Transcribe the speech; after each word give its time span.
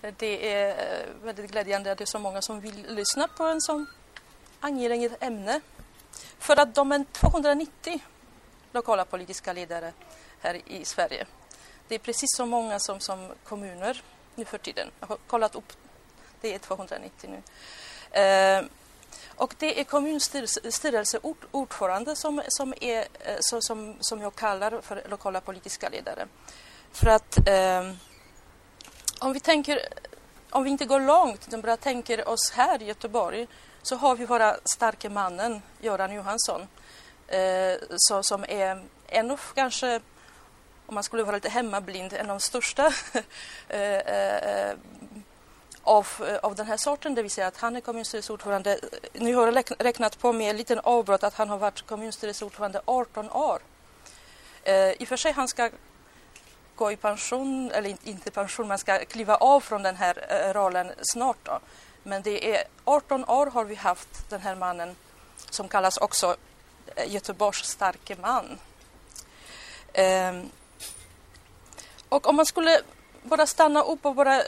Det 0.00 0.52
är 0.52 0.68
eh, 0.68 1.06
väldigt 1.22 1.50
glädjande 1.50 1.92
att 1.92 1.98
det 1.98 2.04
är 2.04 2.06
så 2.06 2.18
många 2.18 2.42
som 2.42 2.60
vill 2.60 2.86
lyssna 2.88 3.28
på 3.28 3.44
en 3.44 3.60
sån 3.60 3.86
angeläget 4.60 5.22
ämne. 5.22 5.60
För 6.38 6.60
att 6.60 6.74
de 6.74 6.92
är 6.92 7.04
290 7.12 8.00
lokala 8.72 9.04
politiska 9.04 9.52
ledare 9.52 9.92
här 10.40 10.60
i 10.66 10.84
Sverige. 10.84 11.26
Det 11.88 11.94
är 11.94 11.98
precis 11.98 12.36
så 12.36 12.46
många 12.46 12.78
som, 12.78 13.00
som 13.00 13.32
kommuner 13.44 14.02
nu 14.34 14.44
för 14.44 14.58
tiden. 14.58 14.90
Jag 15.00 15.06
har 15.06 15.18
kollat 15.26 15.54
upp, 15.54 15.72
det 16.40 16.54
är 16.54 16.58
290 16.58 17.30
nu. 17.30 17.42
Eh, 18.20 18.64
och 19.36 19.54
det 19.58 19.80
är 19.80 19.84
kommunstyrelseordförande 19.84 22.16
som, 22.16 22.42
som, 22.48 22.74
är, 22.80 23.06
eh, 23.20 23.36
som, 23.40 23.96
som 24.00 24.20
jag 24.20 24.34
kallar 24.34 24.80
för 24.80 25.02
lokala 25.08 25.40
politiska 25.40 25.88
ledare. 25.88 26.28
För 26.92 27.06
att 27.06 27.48
eh, 27.48 27.92
om 29.18 29.32
vi 29.32 29.40
tänker, 29.40 29.80
om 30.50 30.64
vi 30.64 30.70
inte 30.70 30.84
går 30.84 31.00
långt, 31.00 31.48
utan 31.48 31.60
bara 31.60 31.76
tänker 31.76 32.28
oss 32.28 32.52
här 32.54 32.82
i 32.82 32.84
Göteborg, 32.84 33.46
så 33.82 33.96
har 33.96 34.16
vi 34.16 34.24
våra 34.24 34.56
starke 34.64 35.08
mannen 35.08 35.62
Göran 35.80 36.14
Johansson, 36.14 36.68
eh, 37.26 37.74
så, 37.96 38.22
som 38.22 38.44
är 38.48 38.84
en 39.06 39.30
av 39.30 39.40
kanske, 39.54 40.00
om 40.86 40.94
man 40.94 41.04
skulle 41.04 41.22
vara 41.22 41.36
lite 41.36 41.48
hemmablind, 41.48 42.12
en 42.12 42.30
av 42.30 42.36
de 42.36 42.40
största 42.40 42.86
eh, 43.68 43.98
eh, 43.98 44.74
av, 45.82 46.06
av 46.42 46.54
den 46.54 46.66
här 46.66 46.76
sorten, 46.76 47.14
det 47.14 47.22
vill 47.22 47.30
säga 47.30 47.46
att 47.46 47.56
han 47.56 47.76
är 47.76 47.80
kommunstyrelseordförande. 47.80 48.78
Nu 49.12 49.34
har 49.34 49.46
jag 49.46 49.64
räknat 49.78 50.18
på 50.18 50.32
med 50.32 50.50
en 50.50 50.56
liten 50.56 50.78
avbrott 50.78 51.22
att 51.22 51.34
han 51.34 51.48
har 51.48 51.58
varit 51.58 51.86
kommunstyrelseordförande 51.86 52.80
18 52.84 53.30
år. 53.30 53.62
Eh, 54.62 54.92
I 54.92 55.04
och 55.04 55.08
för 55.08 55.16
sig 55.16 55.32
han 55.32 55.48
ska 55.48 55.70
gå 56.78 56.92
i 56.92 56.96
pension, 56.96 57.70
eller 57.70 57.96
inte 58.04 58.30
pension, 58.30 58.68
man 58.68 58.78
ska 58.78 59.04
kliva 59.04 59.36
av 59.36 59.60
från 59.60 59.82
den 59.82 59.96
här 59.96 60.14
eh, 60.28 60.52
rollen 60.52 60.92
snart. 61.02 61.36
Då. 61.42 61.60
Men 62.02 62.22
det 62.22 62.56
är 62.56 62.64
18 62.84 63.24
år 63.28 63.46
har 63.46 63.64
vi 63.64 63.74
haft 63.74 64.30
den 64.30 64.40
här 64.40 64.54
mannen 64.54 64.96
som 65.50 65.68
kallas 65.68 65.96
också 65.96 66.36
eh, 66.96 67.12
Göteborgs 67.12 67.68
starke 67.68 68.16
man. 68.20 68.58
Um, 69.98 70.50
och 72.08 72.26
om 72.26 72.36
man 72.36 72.46
skulle 72.46 72.80
bara 73.22 73.46
stanna 73.46 73.82
upp 73.82 74.06
och 74.06 74.14
bara, 74.14 74.36
eh, 74.36 74.44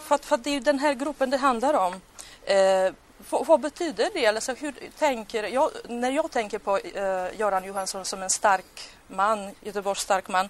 för 0.00 0.14
att, 0.14 0.24
för 0.24 0.34
att 0.34 0.44
det 0.44 0.50
är 0.50 0.54
ju 0.54 0.60
den 0.60 0.78
här 0.78 0.94
gruppen 0.94 1.30
det 1.30 1.36
handlar 1.36 1.74
om. 1.74 1.94
Uh, 1.94 2.92
vad, 3.30 3.46
vad, 3.46 3.60
betyder 3.60 4.10
det? 4.14 4.26
Alltså, 4.26 4.54
hur 4.54 4.74
tänker 4.98 5.44
jag, 5.44 5.70
när 5.88 6.10
jag 6.10 6.30
tänker 6.30 6.58
på 6.58 6.76
uh, 6.78 7.40
Göran 7.40 7.64
Johansson 7.64 8.04
som 8.04 8.22
en 8.22 8.30
stark 8.30 8.90
man, 9.06 9.54
Göteborgs 9.60 10.00
stark 10.00 10.28
man, 10.28 10.48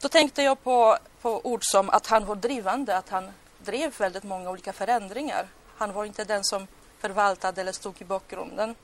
då 0.00 0.08
tänkte 0.08 0.42
jag 0.42 0.62
på, 0.64 0.98
på 1.22 1.40
ord 1.46 1.60
som 1.62 1.90
att 1.90 2.06
han 2.06 2.26
var 2.26 2.36
drivande, 2.36 2.96
att 2.96 3.08
han 3.08 3.30
drev 3.58 3.98
väldigt 3.98 4.24
många 4.24 4.50
olika 4.50 4.72
förändringar. 4.72 5.48
Han 5.76 5.92
var 5.92 6.04
inte 6.04 6.24
den 6.24 6.44
som 6.44 6.66
förvaltade 6.98 7.60
eller 7.60 7.72
stod 7.72 8.02
i 8.02 8.04
bakgrunden. 8.04 8.74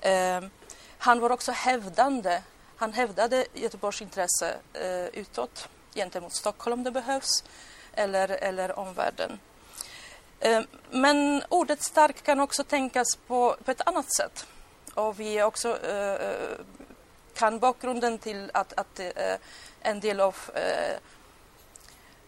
Eh, 0.00 0.40
han 0.98 1.20
var 1.20 1.32
också 1.32 1.52
hävdande. 1.52 2.42
Han 2.76 2.92
hävdade 2.92 3.46
Göteborgs 3.54 4.02
intresse 4.02 4.56
eh, 4.72 5.04
utåt 5.04 5.68
gentemot 5.94 6.32
Stockholm 6.32 6.72
om 6.72 6.84
det 6.84 6.90
behövs 6.90 7.44
eller, 7.92 8.28
eller 8.28 8.78
omvärlden. 8.78 9.38
Eh, 10.40 10.60
men 10.90 11.42
ordet 11.48 11.82
stark 11.82 12.22
kan 12.22 12.40
också 12.40 12.64
tänkas 12.64 13.16
på, 13.26 13.56
på 13.64 13.70
ett 13.70 13.88
annat 13.88 14.14
sätt. 14.14 14.46
Och 14.94 15.20
vi 15.20 15.42
också 15.42 15.78
eh, 15.84 16.14
eh, 16.14 16.58
kan 17.34 17.58
bakgrunden 17.58 18.18
till 18.18 18.50
att, 18.54 18.72
att 18.72 19.00
eh, 19.00 19.36
en 19.80 20.00
del 20.00 20.20
av 20.20 20.36
eh, 20.54 20.98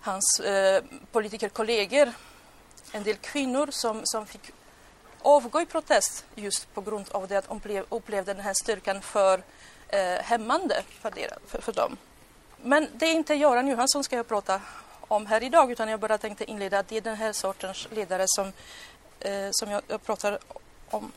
hans 0.01 0.41
eh, 0.41 0.85
politikerkollegor, 1.13 2.13
en 2.93 3.03
del 3.03 3.17
kvinnor 3.17 3.69
som, 3.71 4.01
som 4.05 4.27
fick 4.27 4.51
avgå 5.23 5.61
i 5.61 5.67
protest 5.67 6.25
just 6.35 6.75
på 6.75 6.81
grund 6.81 7.07
av 7.11 7.29
det 7.29 7.37
att 7.37 7.49
de 7.49 7.85
upplevde 7.89 8.35
den 8.35 8.43
här 8.43 8.55
styrkan 8.63 9.03
för 9.03 9.43
eh, 9.89 10.25
hämmande 10.25 10.83
för, 11.01 11.11
deras, 11.11 11.39
för, 11.47 11.61
för 11.61 11.73
dem. 11.73 11.97
Men 12.63 12.89
det 12.95 13.07
är 13.07 13.13
inte 13.13 13.35
Göran 13.35 13.69
Johansson 13.69 14.05
ska 14.05 14.17
jag 14.17 14.29
prata 14.29 14.61
om 15.01 15.27
här 15.27 15.43
idag 15.43 15.73
utan 15.73 15.89
jag 15.89 16.01
bara 16.01 16.19
tänkte 16.19 16.51
inleda 16.51 16.79
att 16.79 16.89
det 16.89 16.97
är 16.97 17.01
den 17.01 17.17
här 17.17 17.33
sortens 17.33 17.89
ledare 17.91 18.25
som, 18.27 18.53
eh, 19.21 19.49
som 19.51 19.71
jag, 19.71 19.83
jag 19.89 20.05
pratar 20.05 20.39
om. 20.91 21.13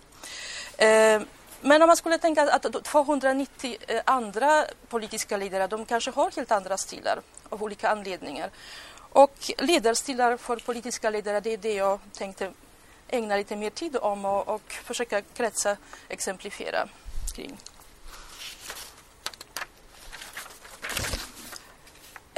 Eh, 0.78 1.22
men 1.66 1.82
om 1.82 1.88
man 1.88 1.98
skulle 1.98 2.18
tänka 2.18 2.52
att 2.52 2.84
290 2.84 3.78
eh, 3.88 4.02
andra 4.06 4.66
politiska 4.90 5.38
ledare, 5.38 5.68
de 5.68 5.86
kanske 5.86 6.12
har 6.12 6.32
helt 6.32 6.52
andra 6.52 6.78
stilar 6.78 7.22
av 7.50 7.64
olika 7.64 7.90
anledningar. 7.90 8.50
Och 8.98 9.52
ledarstilar 9.58 10.38
för 10.38 10.58
politiska 10.58 11.10
ledare, 11.10 11.40
det 11.40 11.54
är 11.54 11.58
det 11.58 11.74
jag 11.74 12.00
tänkte 12.14 12.52
ägna 13.08 13.36
lite 13.36 13.56
mer 13.56 13.70
tid 13.70 13.98
om 13.98 14.26
och, 14.26 14.48
och 14.48 14.72
försöka 14.72 15.22
kretsa, 15.22 15.78
exemplifiera 16.08 16.88
kring. 17.36 17.58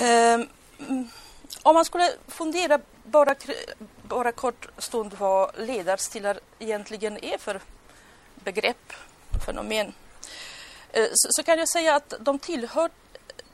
Um, 0.01 0.47
om 1.63 1.73
man 1.73 1.85
skulle 1.85 2.11
fundera 2.27 2.79
bara, 3.03 3.35
bara 4.01 4.31
kort 4.31 4.67
stund 4.77 5.13
vad 5.13 5.51
ledarstilar 5.59 6.39
egentligen 6.59 7.23
är 7.23 7.37
för 7.37 7.61
begrepp 8.35 8.93
fenomen. 9.47 9.93
Eh, 10.91 11.07
så, 11.13 11.43
kan 11.43 11.59
jag 11.59 11.69
säga 11.69 11.95
att 11.95 12.13
de 12.19 12.39
tillhör 12.39 12.89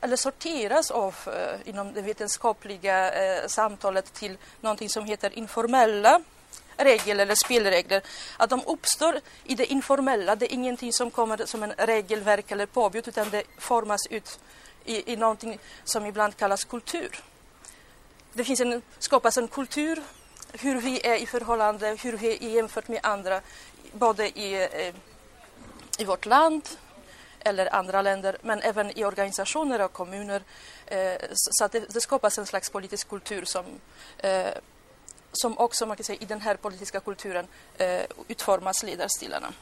eller 0.00 0.16
sorteras 0.16 0.90
av 0.90 1.14
eh, 1.26 1.68
inom 1.68 1.92
det 1.92 2.02
vetenskapliga 2.02 3.12
eh, 3.12 3.46
samtalet 3.46 4.12
till 4.12 4.36
någonting 4.60 4.88
som 4.88 5.04
heter 5.04 5.38
informella 5.38 6.20
regler 6.76 7.22
eller 7.22 7.34
spelregler. 7.34 8.02
Att 8.36 8.50
de 8.50 8.62
uppstår 8.66 9.20
i 9.44 9.54
det 9.54 9.66
informella. 9.66 10.36
Det 10.36 10.46
är 10.46 10.54
ingenting 10.54 10.92
som 10.92 11.10
kommer 11.10 11.46
som 11.46 11.62
en 11.62 11.72
regelverk 11.78 12.50
eller 12.50 12.66
påbud 12.66 13.08
utan 13.08 13.30
det 13.30 13.42
formas 13.58 14.06
ut 14.10 14.38
i, 14.84 15.12
i 15.12 15.16
någonting 15.16 15.58
som 15.84 16.06
ibland 16.06 16.36
kallas 16.36 16.64
kultur. 16.64 17.22
Det 18.32 18.44
finns 18.44 18.60
en, 18.60 18.82
skapas 18.98 19.36
en 19.36 19.48
kultur, 19.48 20.02
hur 20.52 20.80
vi 20.80 21.06
är 21.06 21.16
i 21.16 21.26
förhållande, 21.26 21.96
hur 22.02 22.16
vi 22.16 22.46
är 22.46 22.48
jämfört 22.48 22.88
med 22.88 23.00
andra, 23.02 23.40
både 23.92 24.28
i 24.28 24.68
i 25.98 26.04
vårt 26.04 26.26
land 26.26 26.68
eller 27.40 27.74
andra 27.74 28.02
länder, 28.02 28.36
men 28.42 28.62
även 28.62 28.98
i 28.98 29.04
organisationer 29.04 29.80
och 29.80 29.92
kommuner. 29.92 30.42
Eh, 30.86 31.16
så 31.34 31.64
att 31.64 31.72
det, 31.72 31.80
det, 31.80 32.00
skapas 32.00 32.38
en 32.38 32.46
slags 32.46 32.70
politisk 32.70 33.08
kultur 33.08 33.44
som, 33.44 33.64
eh, 34.18 34.46
som 35.32 35.58
också 35.58 35.86
man 35.86 35.96
kan 35.96 36.04
säga, 36.04 36.18
i 36.22 36.24
den 36.24 36.40
här 36.40 36.56
politiska 36.56 37.00
kulturen 37.00 37.46
eh, 37.78 38.02
utformas 38.28 38.82
ledarstilarna. 38.82 39.52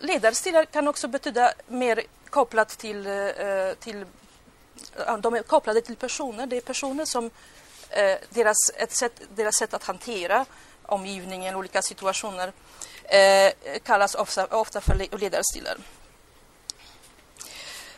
Ledarstilar 0.00 0.64
kan 0.64 0.88
också 0.88 1.08
betyda 1.08 1.52
mer 1.66 2.02
kopplat 2.30 2.68
till, 2.68 3.06
eh, 3.06 3.72
till 3.80 4.04
de 5.18 5.34
är 5.34 5.42
kopplade 5.42 5.80
till 5.80 5.96
personer. 5.96 6.46
Det 6.46 6.56
är 6.56 6.60
personer 6.60 7.04
som 7.04 7.30
eh, 7.90 8.16
deras, 8.30 8.56
ett 8.74 8.96
sätt, 8.96 9.20
deras 9.34 9.54
sätt 9.54 9.74
att 9.74 9.84
hantera 9.84 10.46
omgivningen, 10.82 11.56
olika 11.56 11.82
situationer 11.82 12.52
eh, 13.04 13.52
kallas 13.84 14.14
ofta, 14.14 14.46
ofta 14.46 14.80
för 14.80 15.18
ledarstilar. 15.18 15.76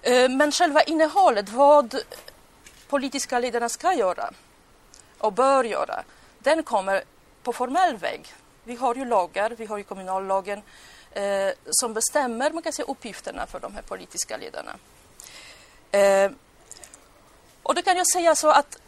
Eh, 0.03 0.29
men 0.29 0.53
själva 0.53 0.83
innehållet, 0.83 1.49
vad 1.49 2.01
politiska 2.89 3.39
ledarna 3.39 3.69
ska 3.69 3.93
göra 3.95 4.31
och 5.19 5.33
bör 5.33 5.65
göra, 5.65 6.05
den 6.39 6.63
kommer 6.63 7.05
på 7.43 7.53
formell 7.53 7.97
väg. 7.97 8.35
Vi 8.65 8.77
har 8.77 8.95
ju 8.95 9.05
lagar, 9.05 9.51
vi 9.51 9.67
har 9.67 9.79
ju 9.79 9.85
kommunallagen 9.85 10.63
eh, 11.13 11.51
som 11.71 11.95
bestämmer 11.95 12.51
man 12.51 12.63
kan 12.63 12.73
säga, 12.73 12.87
uppgifterna 12.87 13.47
för 13.47 13.61
de 13.61 13.75
här 13.75 13.83
politiska 13.83 14.37
ledarna. 14.37 14.77
Eh, 15.91 16.31
och 17.63 17.75
då 17.75 17.83
kan 17.83 17.97
jag 17.97 18.07
säga 18.13 18.35
så 18.35 18.51
att 18.51 18.79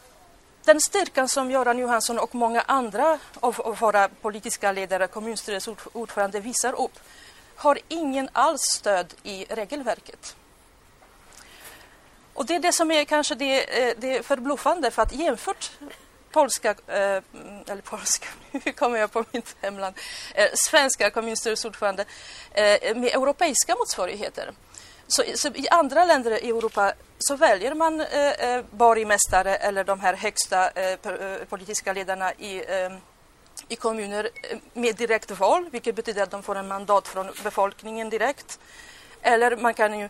den 0.66 0.80
styrkan 0.80 1.28
som 1.28 1.50
Göran 1.50 1.78
Johansson 1.78 2.18
och 2.18 2.34
många 2.34 2.60
andra 2.60 3.18
av 3.40 3.76
våra 3.80 4.08
politiska 4.08 4.72
ledare, 4.72 5.06
kommunstyrelseordförande 5.06 6.40
visar 6.40 6.80
upp 6.80 6.98
har 7.56 7.78
ingen 7.88 8.28
alls 8.32 8.60
stöd 8.62 9.14
i 9.22 9.44
regelverket. 9.48 10.36
Och 12.34 12.46
det 12.46 12.54
är 12.54 12.60
det 12.60 12.72
som 12.72 12.90
är 12.90 13.04
kanske 13.04 13.34
det, 13.34 13.88
eh, 13.88 13.94
det 13.98 14.26
förbluffande 14.26 14.90
för 14.90 15.02
att 15.02 15.12
jämfört 15.12 15.70
polska, 16.30 16.70
eh, 16.70 17.22
eller 17.66 17.82
polska, 17.82 18.28
nu 18.50 18.72
kommer 18.72 18.98
jag 18.98 19.12
på 19.12 19.24
mitt 19.32 19.56
hemland, 19.60 19.94
eh, 20.34 20.48
svenska 20.54 21.10
kommunstyrelseordförande 21.10 22.04
eh, 22.52 22.96
med 22.96 23.14
europeiska 23.14 23.74
motsvarigheter 23.74 24.52
så, 25.08 25.22
så, 25.34 25.48
I 25.48 25.68
andra 25.68 26.04
länder 26.04 26.44
i 26.44 26.48
Europa 26.48 26.92
så 27.18 27.36
väljer 27.36 27.74
man 27.74 28.00
eh, 28.00 28.30
eh 28.30 28.64
borgmästare 28.70 29.56
eller 29.56 29.84
de 29.84 30.00
här 30.00 30.14
högsta 30.14 30.70
eh, 30.70 30.92
eh, 30.92 31.44
politiska 31.48 31.92
ledarna 31.92 32.32
i, 32.32 32.56
eh, 32.56 32.92
i 33.68 33.76
kommuner 33.76 34.30
eh, 34.42 34.58
med 34.72 34.96
direktval, 34.96 35.68
vilket 35.70 35.94
betyder 35.94 36.22
att 36.22 36.30
de 36.30 36.42
får 36.42 36.54
en 36.54 36.68
mandat 36.68 37.08
från 37.08 37.26
befolkningen 37.44 38.10
direkt. 38.10 38.58
Eller 39.22 39.56
man 39.56 39.74
kan 39.74 39.98
ju 39.98 40.08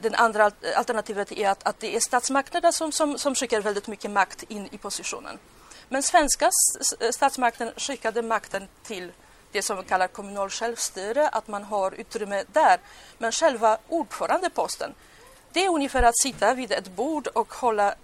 den 0.00 0.14
andra 0.14 0.50
alternativet 0.76 1.32
är 1.32 1.48
att, 1.48 1.66
att 1.66 1.80
det 1.80 1.96
är 1.96 2.00
statsmakterna 2.00 2.72
som, 2.72 2.92
som, 2.92 3.18
som 3.18 3.34
skickar 3.34 3.60
väldigt 3.60 3.86
mycket 3.86 4.10
makt 4.10 4.42
in 4.42 4.68
i 4.72 4.78
positionen. 4.78 5.38
Men 5.88 6.02
svenska 6.02 6.50
statsmakten 7.10 7.72
skickade 7.76 8.22
makten 8.22 8.68
till 8.82 9.12
det 9.54 9.62
som 9.62 9.76
vi 9.76 9.84
kallar 9.84 10.08
kommunal 10.08 10.50
självstyre, 10.50 11.28
att 11.28 11.48
man 11.48 11.64
har 11.64 11.94
utrymme 11.94 12.44
där. 12.52 12.78
Men 13.18 13.32
själva 13.32 13.78
ordförandeposten, 13.88 14.94
det 15.52 15.64
är 15.64 15.70
ungefär 15.70 16.02
att 16.02 16.18
sitta 16.18 16.54
vid 16.54 16.72
ett 16.72 16.88
bord 16.96 17.26
och 17.26 17.54
hålla 17.54 17.94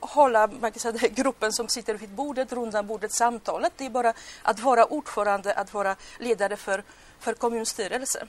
hålla 0.00 0.46
man 0.46 0.72
kan 0.72 0.80
säga, 0.80 1.08
gruppen 1.20 1.52
som 1.52 1.68
sitter 1.68 1.94
vid 1.94 2.10
bordet, 2.10 2.52
runda 2.52 2.82
bordet, 2.82 3.12
samtalet. 3.12 3.72
Det 3.76 3.86
är 3.86 3.90
bara 3.90 4.14
att 4.42 4.60
vara 4.60 4.84
ordförande, 4.84 5.54
att 5.54 5.74
vara 5.74 5.96
ledare 6.18 6.56
för, 6.56 6.82
för 7.20 7.34
kommunstyrelse. 7.34 8.26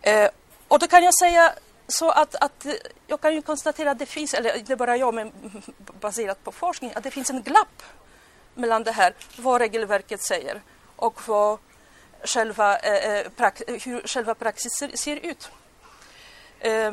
Eh, 0.00 0.30
och 0.68 0.78
då 0.78 0.86
kan 0.86 1.04
jag 1.04 1.14
säga 1.18 1.52
så 1.88 2.10
att, 2.10 2.34
att 2.34 2.66
jag 3.06 3.20
kan 3.20 3.34
ju 3.34 3.42
konstatera 3.42 3.90
att 3.90 3.98
det 3.98 4.06
finns, 4.06 4.34
eller 4.34 4.58
inte 4.58 4.76
bara 4.76 4.96
jag, 4.96 5.14
men 5.14 5.32
baserat 6.00 6.44
på 6.44 6.52
forskning, 6.52 6.92
att 6.94 7.04
det 7.04 7.10
finns 7.10 7.30
en 7.30 7.42
glapp 7.42 7.82
mellan 8.54 8.82
det 8.82 8.92
här, 8.92 9.14
vad 9.36 9.60
regelverket 9.60 10.22
säger 10.22 10.62
och 11.02 11.28
vad 11.28 11.58
själva, 12.24 12.78
eh, 12.78 13.10
eh, 13.10 13.28
prax, 13.36 13.62
hur 13.66 14.08
själva 14.08 14.34
praxis 14.34 14.72
ser, 14.78 14.96
ser 14.96 15.16
ut. 15.16 15.50
Eh, 16.60 16.92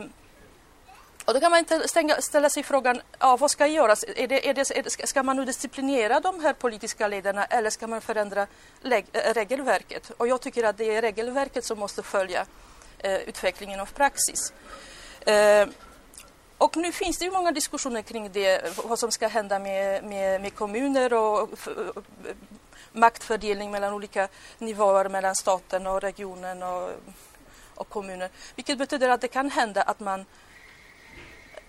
och 1.25 1.33
då 1.33 1.39
kan 1.39 1.51
man 1.51 1.59
inte 1.59 1.87
stänga, 1.87 2.21
ställa 2.21 2.49
sig 2.49 2.63
frågan, 2.63 3.01
ja, 3.19 3.37
vad 3.37 3.51
ska 3.51 3.67
göras? 3.67 4.05
Är 4.15 4.27
det, 4.27 4.49
är 4.49 4.53
det, 4.53 4.77
är 4.77 4.83
det, 4.83 5.07
ska 5.07 5.23
man 5.23 5.35
nu 5.35 5.45
disciplinera 5.45 6.19
de 6.19 6.39
här 6.39 6.53
politiska 6.53 7.07
ledarna 7.07 7.45
eller 7.45 7.69
ska 7.69 7.87
man 7.87 8.01
förändra 8.01 8.47
äh, 8.83 9.33
regelverket? 9.33 10.11
Och 10.17 10.27
jag 10.27 10.41
tycker 10.41 10.63
att 10.63 10.77
det 10.77 10.95
är 10.95 11.01
regelverket 11.01 11.65
som 11.65 11.79
måste 11.79 12.03
följa 12.03 12.45
äh, 12.97 13.15
utvecklingen 13.15 13.79
av 13.79 13.85
praxis. 13.85 14.53
Äh, 15.25 15.67
och 16.57 16.77
nu 16.77 16.91
finns 16.91 17.17
det 17.17 17.25
ju 17.25 17.31
många 17.31 17.51
diskussioner 17.51 18.01
kring 18.01 18.31
det, 18.31 18.77
vad 18.83 18.99
som 18.99 19.11
ska 19.11 19.27
hända 19.27 19.59
med, 19.59 20.03
med, 20.03 20.41
med 20.41 20.55
kommuner 20.55 21.13
och 21.13 21.49
maktfördelning 22.91 23.71
mellan 23.71 23.93
olika 23.93 24.27
nivåer, 24.57 25.09
mellan 25.09 25.35
staten 25.35 25.87
och 25.87 26.01
regionen 26.01 26.63
och, 26.63 26.89
och 27.75 27.89
kommunen. 27.89 28.29
Vilket 28.55 28.77
betyder 28.77 29.09
att 29.09 29.21
det 29.21 29.27
kan 29.27 29.51
hända 29.51 29.81
att 29.81 29.99
man 29.99 30.25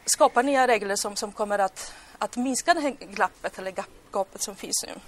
skapar 0.05 0.43
nya 0.43 0.67
regler 0.67 0.97
som, 0.97 1.17
som 1.17 1.33
kommer 1.33 1.59
att, 1.59 1.95
att 2.19 2.37
minska 2.37 2.75
det 2.75 2.81
här 2.81 2.91
glappet 2.91 3.59
eller 3.59 3.75
gapet 4.13 4.43
som 4.43 4.57
finns 4.57 4.85
nu. 4.87 5.01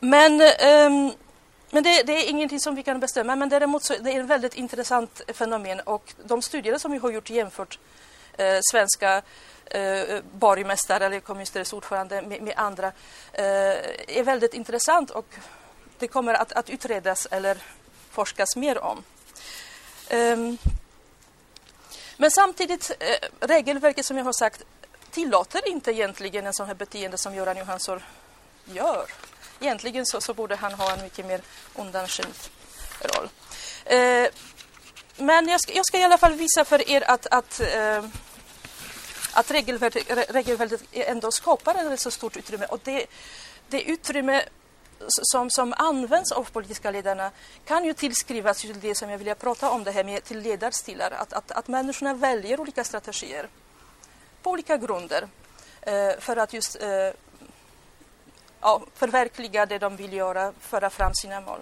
Men, 0.00 0.32
um, 0.32 1.12
men 1.70 1.82
det, 1.82 2.02
det, 2.02 2.12
är 2.12 2.30
ingenting 2.30 2.60
som 2.60 2.74
vi 2.74 2.82
kan 2.82 3.00
bestämma, 3.00 3.36
men 3.36 3.48
däremot 3.48 3.84
så 3.84 3.94
det 4.00 4.12
är 4.12 4.20
ett 4.20 4.26
väldigt 4.26 4.54
intressant 4.54 5.22
fenomen 5.34 5.80
och 5.80 6.14
de 6.24 6.42
studier 6.42 6.78
som 6.78 6.92
vi 6.92 6.98
har 6.98 7.10
gjort 7.10 7.30
jämfört 7.30 7.78
eh, 8.36 8.58
svenska 8.70 9.22
eh, 9.66 10.20
borgmästare 10.32 11.06
eller 11.06 11.20
kommunstyrelseordförande 11.20 12.22
med, 12.22 12.42
med 12.42 12.54
andra 12.56 12.86
eh, 13.32 13.44
är 14.18 14.22
väldigt 14.22 14.54
intressant 14.54 15.10
och 15.10 15.26
det 15.98 16.08
kommer 16.08 16.34
att, 16.34 16.52
att 16.52 16.70
utredas 16.70 17.26
eller 17.30 17.58
forskas 18.10 18.56
mer 18.56 18.78
om. 18.78 19.04
Um, 20.10 20.58
men 22.16 22.30
samtidigt, 22.30 22.90
eh, 23.00 23.46
regelverket 23.46 24.06
som 24.06 24.16
jag 24.16 24.24
har 24.24 24.32
sagt 24.32 24.62
tillåter 25.10 25.68
inte 25.68 25.92
egentligen 25.92 26.46
en 26.46 26.54
sån 26.54 26.66
här 26.66 26.74
beteende 26.74 27.18
som 27.18 27.34
Göran 27.34 27.56
Johansson 27.56 28.00
gör. 28.64 29.06
Egentligen 29.60 30.06
så, 30.06 30.20
så 30.20 30.34
borde 30.34 30.56
han 30.56 30.74
ha 30.74 30.92
en 30.92 31.02
mycket 31.02 31.26
mer 31.26 31.40
undanskymd 31.74 32.34
roll. 33.00 33.28
Eh, 33.84 34.26
men 35.16 35.48
jag 35.48 35.60
ska, 35.60 35.72
jag 35.72 35.86
ska, 35.86 35.98
i 35.98 36.02
alla 36.02 36.18
fall 36.18 36.34
visa 36.34 36.64
för 36.64 36.90
er 36.90 37.10
att, 37.10 37.26
att, 37.26 37.60
eh, 37.60 38.04
att 39.34 39.50
regelverket, 39.50 40.34
regelverket 40.34 40.82
ändå 40.92 41.32
skapar 41.32 41.92
ett 41.92 42.00
så 42.00 42.10
stort 42.10 42.36
utrymme. 42.36 42.66
Och 42.66 42.80
det, 42.84 43.06
det 43.68 43.82
utrymme 43.82 44.42
som, 45.08 45.50
som 45.50 45.74
används 45.76 46.32
av 46.32 46.44
politiska 46.44 46.90
ledarna 46.90 47.30
kan 47.64 47.84
ju 47.84 47.92
tillskrivas 47.92 48.60
till 48.60 48.80
det 48.80 48.94
som 48.94 49.10
jag 49.10 49.18
ville 49.18 49.34
prata 49.34 49.70
om, 49.70 49.84
det 49.84 49.90
här 49.90 50.04
med 50.04 50.24
till 50.24 50.40
ledarstilar. 50.40 51.10
Att, 51.10 51.32
att, 51.32 51.50
att 51.50 51.68
människorna 51.68 52.14
väljer 52.14 52.60
olika 52.60 52.84
strategier 52.84 53.48
på 54.42 54.50
olika 54.50 54.76
grunder 54.76 55.28
eh, 55.80 56.12
för 56.18 56.36
att 56.36 56.52
just 56.52 56.76
eh, 56.82 57.10
ja, 58.60 58.82
förverkliga 58.94 59.66
det 59.66 59.78
de 59.78 59.96
vill 59.96 60.12
göra, 60.12 60.52
föra 60.60 60.90
fram 60.90 61.14
sina 61.14 61.40
mål. 61.40 61.60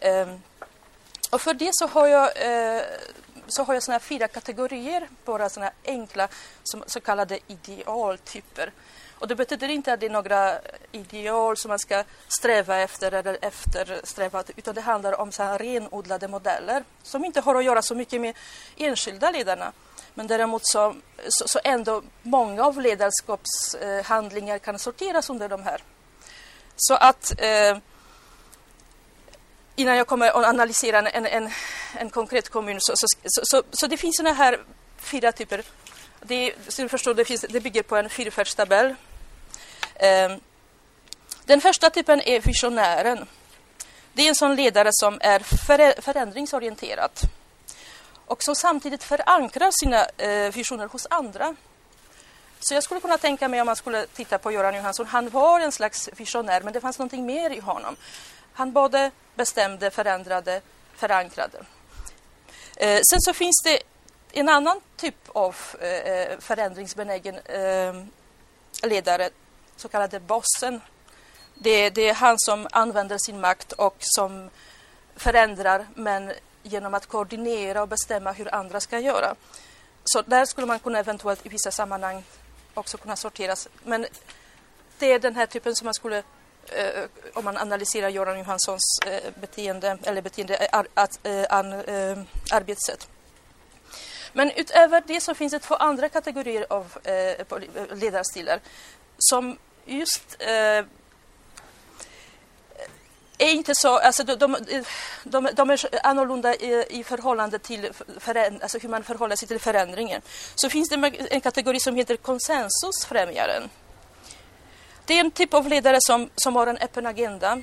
Eh, 0.00 0.28
och 1.30 1.40
för 1.40 1.54
det 1.54 1.70
så 1.72 1.86
har 1.86 2.06
jag 2.06 2.30
eh, 2.36 2.82
så 3.46 3.62
har 3.62 3.74
jag 3.74 3.82
såna 3.82 4.00
fyra 4.00 4.28
kategorier, 4.28 5.08
bara 5.24 5.48
såna 5.48 5.70
enkla 5.84 6.28
som, 6.62 6.84
så 6.86 7.00
kallade 7.00 7.38
idealtyper. 7.46 8.72
Och 9.18 9.28
det 9.28 9.34
betyder 9.34 9.68
inte 9.68 9.92
att 9.92 10.00
det 10.00 10.06
är 10.06 10.10
några 10.10 10.58
ideal 10.92 11.56
som 11.56 11.68
man 11.68 11.78
ska 11.78 12.04
sträva 12.28 12.78
efter 12.78 13.12
eller 13.12 13.38
eftersträva, 13.42 14.44
utan 14.56 14.74
det 14.74 14.80
handlar 14.80 15.20
om 15.20 15.32
så 15.32 15.42
här 15.42 15.58
renodlade 15.58 16.28
modeller 16.28 16.84
som 17.02 17.24
inte 17.24 17.40
har 17.40 17.54
att 17.54 17.64
göra 17.64 17.82
så 17.82 17.94
mycket 17.94 18.20
med 18.20 18.36
enskilda 18.76 19.30
ledarna. 19.30 19.72
Men 20.14 20.26
däremot 20.26 20.66
så, 20.66 20.94
så, 21.28 21.48
så 21.48 21.60
ändå 21.64 22.02
många 22.22 22.64
av 22.64 22.80
ledarskapshandlingar 22.80 24.58
kan 24.58 24.78
sorteras 24.78 25.30
under 25.30 25.48
de 25.48 25.62
här. 25.62 25.82
Så 26.76 26.94
att 26.94 27.32
eh, 27.38 27.78
innan 29.76 29.96
jag 29.96 30.06
kommer 30.06 30.28
att 30.28 30.46
analysera 30.46 30.98
en, 30.98 31.26
en, 31.26 31.50
en 31.98 32.10
konkret 32.10 32.48
kommun 32.48 32.76
så, 32.80 32.92
så, 32.96 33.06
så, 33.42 33.62
så, 33.70 33.86
det 33.86 33.96
finns 33.96 34.16
såna 34.16 34.32
här 34.32 34.60
fyra 34.98 35.32
typer. 35.32 35.62
Det, 36.20 36.54
du 36.76 36.88
förstår, 36.88 37.14
det, 37.14 37.24
finns, 37.24 37.44
det 37.48 37.60
bygger 37.60 37.82
på 37.82 37.96
en 37.96 38.08
fyrfärdstabell 38.08 38.94
Um, 40.00 40.40
den 41.44 41.60
första 41.60 41.90
typen 41.90 42.20
är 42.20 42.40
visionären. 42.40 43.26
Det 44.12 44.22
är 44.22 44.28
en 44.28 44.34
sån 44.34 44.56
ledare 44.56 44.88
som 44.92 45.18
är 45.20 45.40
förändringsorienterad 46.02 47.10
och 48.26 48.42
som 48.42 48.54
samtidigt 48.54 49.04
förankrar 49.04 49.70
sina 49.70 50.04
eh, 50.04 50.52
visioner 50.52 50.86
hos 50.86 51.06
andra. 51.10 51.56
Så 52.60 52.74
jag 52.74 52.82
skulle 52.82 53.00
kunna 53.00 53.18
tänka 53.18 53.48
mig 53.48 53.60
om 53.60 53.66
man 53.66 53.76
skulle 53.76 54.06
titta 54.06 54.38
på 54.38 54.52
Göran 54.52 54.76
Johansson, 54.76 55.06
han 55.06 55.28
var 55.28 55.60
en 55.60 55.72
slags 55.72 56.10
visionär 56.16 56.60
men 56.60 56.72
det 56.72 56.80
fanns 56.80 56.98
någonting 56.98 57.26
mer 57.26 57.50
i 57.50 57.60
honom. 57.60 57.96
Han 58.52 58.72
både 58.72 59.10
bestämde, 59.34 59.90
förändrade, 59.90 60.60
förankrade. 60.96 61.64
Eh, 62.76 63.00
sen 63.10 63.20
så 63.20 63.32
finns 63.32 63.62
det 63.64 63.78
en 64.32 64.48
annan 64.48 64.80
typ 64.96 65.16
av 65.28 65.56
eh, 65.80 65.88
eh 65.88 66.38
förändringsbenägen 66.38 67.38
ehm, 67.44 68.08
ledare 68.82 69.30
så 69.76 69.88
kallade 69.88 70.20
bossen. 70.20 70.80
Det, 71.54 71.90
det, 71.90 72.08
är 72.08 72.14
han 72.14 72.38
som 72.38 72.68
använder 72.72 73.18
sin 73.18 73.40
makt 73.40 73.72
och 73.72 73.96
som 74.00 74.50
förändrar 75.16 75.86
men 75.94 76.32
genom 76.62 76.94
att 76.94 77.06
koordinera 77.06 77.82
och 77.82 77.88
bestämma 77.88 78.32
hur 78.32 78.54
andra 78.54 78.80
ska 78.80 78.98
göra. 78.98 79.34
Så 80.04 80.22
där 80.22 80.44
skulle 80.44 80.66
man 80.66 80.78
kunna 80.78 80.98
eventuellt 80.98 81.46
i 81.46 81.48
vissa 81.48 81.70
sammanhang 81.70 82.24
också 82.74 82.98
kunna 82.98 83.16
sorteras. 83.16 83.68
Men 83.84 84.06
det 84.98 85.12
är 85.12 85.18
den 85.18 85.36
här 85.36 85.46
typen 85.46 85.74
som 85.74 85.84
man 85.84 85.94
skulle, 85.94 86.18
eh, 86.68 87.04
om 87.34 87.44
man 87.44 87.56
analyserar 87.56 88.08
Göran 88.08 88.38
Johanssons 88.38 88.98
eh, 89.06 89.32
beteende 89.40 89.98
eller 90.02 90.22
beteende, 90.22 90.56
eh, 90.56 90.84
eh, 91.22 91.40
eh 91.40 92.18
arbetssätt. 92.54 93.08
Men 94.32 94.50
utöver 94.50 95.02
det 95.06 95.20
så 95.20 95.34
finns 95.34 95.52
det 95.52 95.58
två 95.58 95.74
andra 95.74 96.08
kategorier 96.08 96.66
av 96.70 96.98
eh, 97.04 97.14
eh, 97.14 97.96
ledarstilar 97.96 98.60
som 99.18 99.58
just 99.84 100.36
eh, 100.38 100.84
är 103.38 103.52
inte 103.52 103.74
så, 103.74 103.98
alltså 103.98 104.24
de, 104.24 104.34
de, 104.34 104.56
de, 105.24 105.48
de 105.54 105.70
är 105.70 106.06
annorlunda 106.06 106.54
i, 106.54 106.86
i 106.90 107.04
förhållande 107.04 107.58
till 107.58 107.90
föränd, 108.18 108.62
alltså 108.62 108.78
hur 108.78 108.88
man 108.88 109.02
förhåller 109.02 109.36
sig 109.36 109.48
till 109.48 109.60
förändringen. 109.60 110.22
Så 110.54 110.70
finns 110.70 110.88
det 110.88 111.12
en 111.30 111.40
kategori 111.40 111.80
som 111.80 111.96
heter 111.96 112.16
konsensusfrämjaren. 112.16 113.70
Det 115.06 115.14
är 115.14 115.20
en 115.20 115.30
typ 115.30 115.54
av 115.54 115.68
ledare 115.68 115.96
som, 116.00 116.30
som 116.34 116.56
har 116.56 116.66
en 116.66 116.78
öppen 116.78 117.06
agenda 117.06 117.62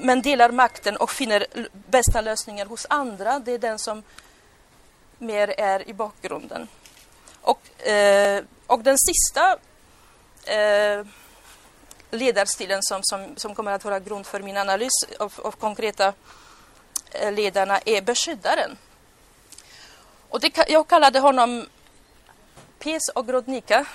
men 0.00 0.22
delar 0.22 0.50
makten 0.50 0.96
och 0.96 1.10
finner 1.10 1.46
bästa 1.72 2.20
lösningar 2.20 2.66
hos 2.66 2.86
andra. 2.90 3.38
Det 3.38 3.52
är 3.52 3.58
den 3.58 3.78
som 3.78 4.02
mer 5.18 5.48
är 5.60 5.88
i 5.88 5.94
bakgrunden. 5.94 6.68
Och, 7.40 7.86
eh, 7.86 8.44
och 8.66 8.80
den 8.80 8.96
sista 8.98 9.58
eh, 10.44 11.06
ledarstilen 12.10 12.82
som, 12.82 13.00
som, 13.02 13.36
som 13.36 13.54
kommer 13.54 13.72
att 13.72 13.84
vara 13.84 14.00
grund 14.00 14.26
för 14.26 14.40
min 14.40 14.56
analys 14.56 14.92
av, 15.18 15.32
av 15.36 15.52
konkreta 15.52 16.12
eh, 17.10 17.32
ledarna 17.32 17.80
är 17.84 18.02
beskyddaren. 18.02 18.78
Och 20.28 20.40
det, 20.40 20.64
jag 20.68 20.88
kallade 20.88 21.18
honom 21.18 21.66
Pies 22.78 23.02
Grodnika. 23.26 23.86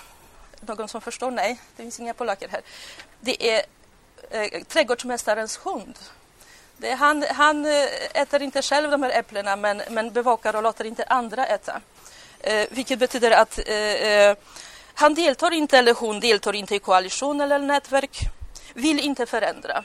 Någon 0.61 0.87
som 0.87 1.01
förstår? 1.01 1.31
Nej, 1.31 1.59
det 1.75 1.83
finns 1.83 1.99
inga 1.99 2.13
polacker 2.13 2.49
här. 2.49 2.61
Det 3.19 3.49
är 3.51 3.65
eh, 4.29 4.63
trädgårdsmästarens 4.63 5.59
hund. 5.63 5.99
Det, 6.77 6.91
han, 6.91 7.25
han 7.29 7.65
eh, 7.65 7.87
äter 8.13 8.41
inte 8.41 8.61
själv 8.61 8.91
de 8.91 9.03
här 9.03 9.19
äpplena 9.19 9.55
men, 9.55 9.81
men 9.89 10.11
bevakar 10.11 10.55
och 10.55 10.63
låter 10.63 10.85
inte 10.85 11.03
andra 11.03 11.45
äta. 11.45 11.81
Eh, 12.39 12.67
vilket 12.69 12.99
betyder 12.99 13.31
att 13.31 13.59
eh, 13.67 13.75
eh, 13.75 14.37
han 14.93 15.13
deltar 15.13 15.51
inte 15.51 15.77
eller 15.77 15.93
hon 15.93 16.19
deltar 16.19 16.55
inte 16.55 16.75
i 16.75 16.79
koalition 16.79 17.41
eller 17.41 17.59
nätverk, 17.59 18.19
vill 18.73 18.99
inte 18.99 19.25
förändra 19.25 19.83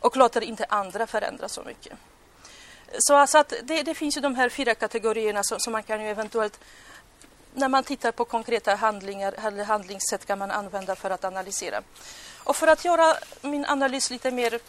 och 0.00 0.16
låter 0.16 0.40
inte 0.40 0.66
andra 0.68 1.06
förändra 1.06 1.48
så 1.48 1.62
mycket. 1.62 1.92
Så 2.98 3.14
alltså 3.14 3.38
att 3.38 3.52
det, 3.62 3.82
det 3.82 3.94
finns 3.94 4.16
ju 4.16 4.20
de 4.20 4.34
här 4.34 4.48
fyra 4.48 4.74
kategorierna 4.74 5.42
som, 5.42 5.60
som 5.60 5.72
man 5.72 5.82
kan 5.82 6.02
ju 6.02 6.10
eventuellt 6.10 6.60
när 7.58 7.68
man 7.68 7.84
tittar 7.84 8.12
på 8.12 8.24
konkreta 8.24 8.74
handlingar 8.74 9.34
eller 9.46 9.64
handlingssätt 9.64 10.26
kan 10.26 10.38
man 10.38 10.50
använda 10.50 10.96
för 10.96 11.10
att 11.10 11.24
analysera. 11.24 11.82
Och 12.44 12.56
för 12.56 12.66
att 12.66 12.84
göra 12.84 13.14
min 13.42 13.64
analys 13.64 14.10
lite 14.10 14.30
mer 14.30 14.60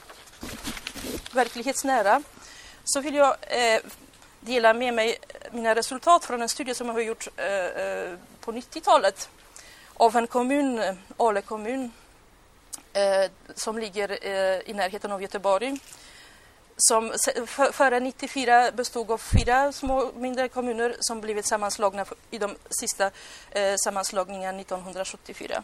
verklighetsnära 1.34 2.22
så 2.84 3.01
vill 3.01 3.15
jag 3.15 3.36
eh, 3.41 3.81
dela 4.39 4.74
med 4.74 4.93
mig 4.93 5.17
mina 5.51 5.75
resultat 5.75 6.25
från 6.25 6.41
en 6.41 6.50
studie 6.50 6.74
som 6.74 6.88
jag 6.88 6.93
har 6.93 7.01
gjort 7.01 7.27
eh, 7.36 7.65
eh 7.65 8.17
på 8.39 8.51
90-talet 8.51 9.29
av 9.93 10.15
en 10.15 10.27
kommun, 10.27 10.98
Ale 11.17 11.41
kommun, 11.41 11.91
eh, 12.93 13.31
som 13.55 13.77
ligger 13.77 14.10
eh, 14.22 14.69
i 14.69 14.74
närheten 14.74 15.12
av 15.12 15.22
Göteborg. 15.22 15.79
Som 16.81 17.13
före 17.71 18.00
94 18.00 18.71
bestod 18.71 19.12
av 19.12 19.17
fyra 19.17 19.71
små 19.71 20.12
mindre 20.15 20.48
kommuner 20.48 20.95
som 21.00 21.21
blivit 21.21 21.45
sammanslagna 21.45 22.05
i 22.31 22.38
de 22.38 22.55
sista 22.69 23.12
eh, 23.51 23.75
sammanslagningarna 23.83 24.59
1974. 24.59 25.63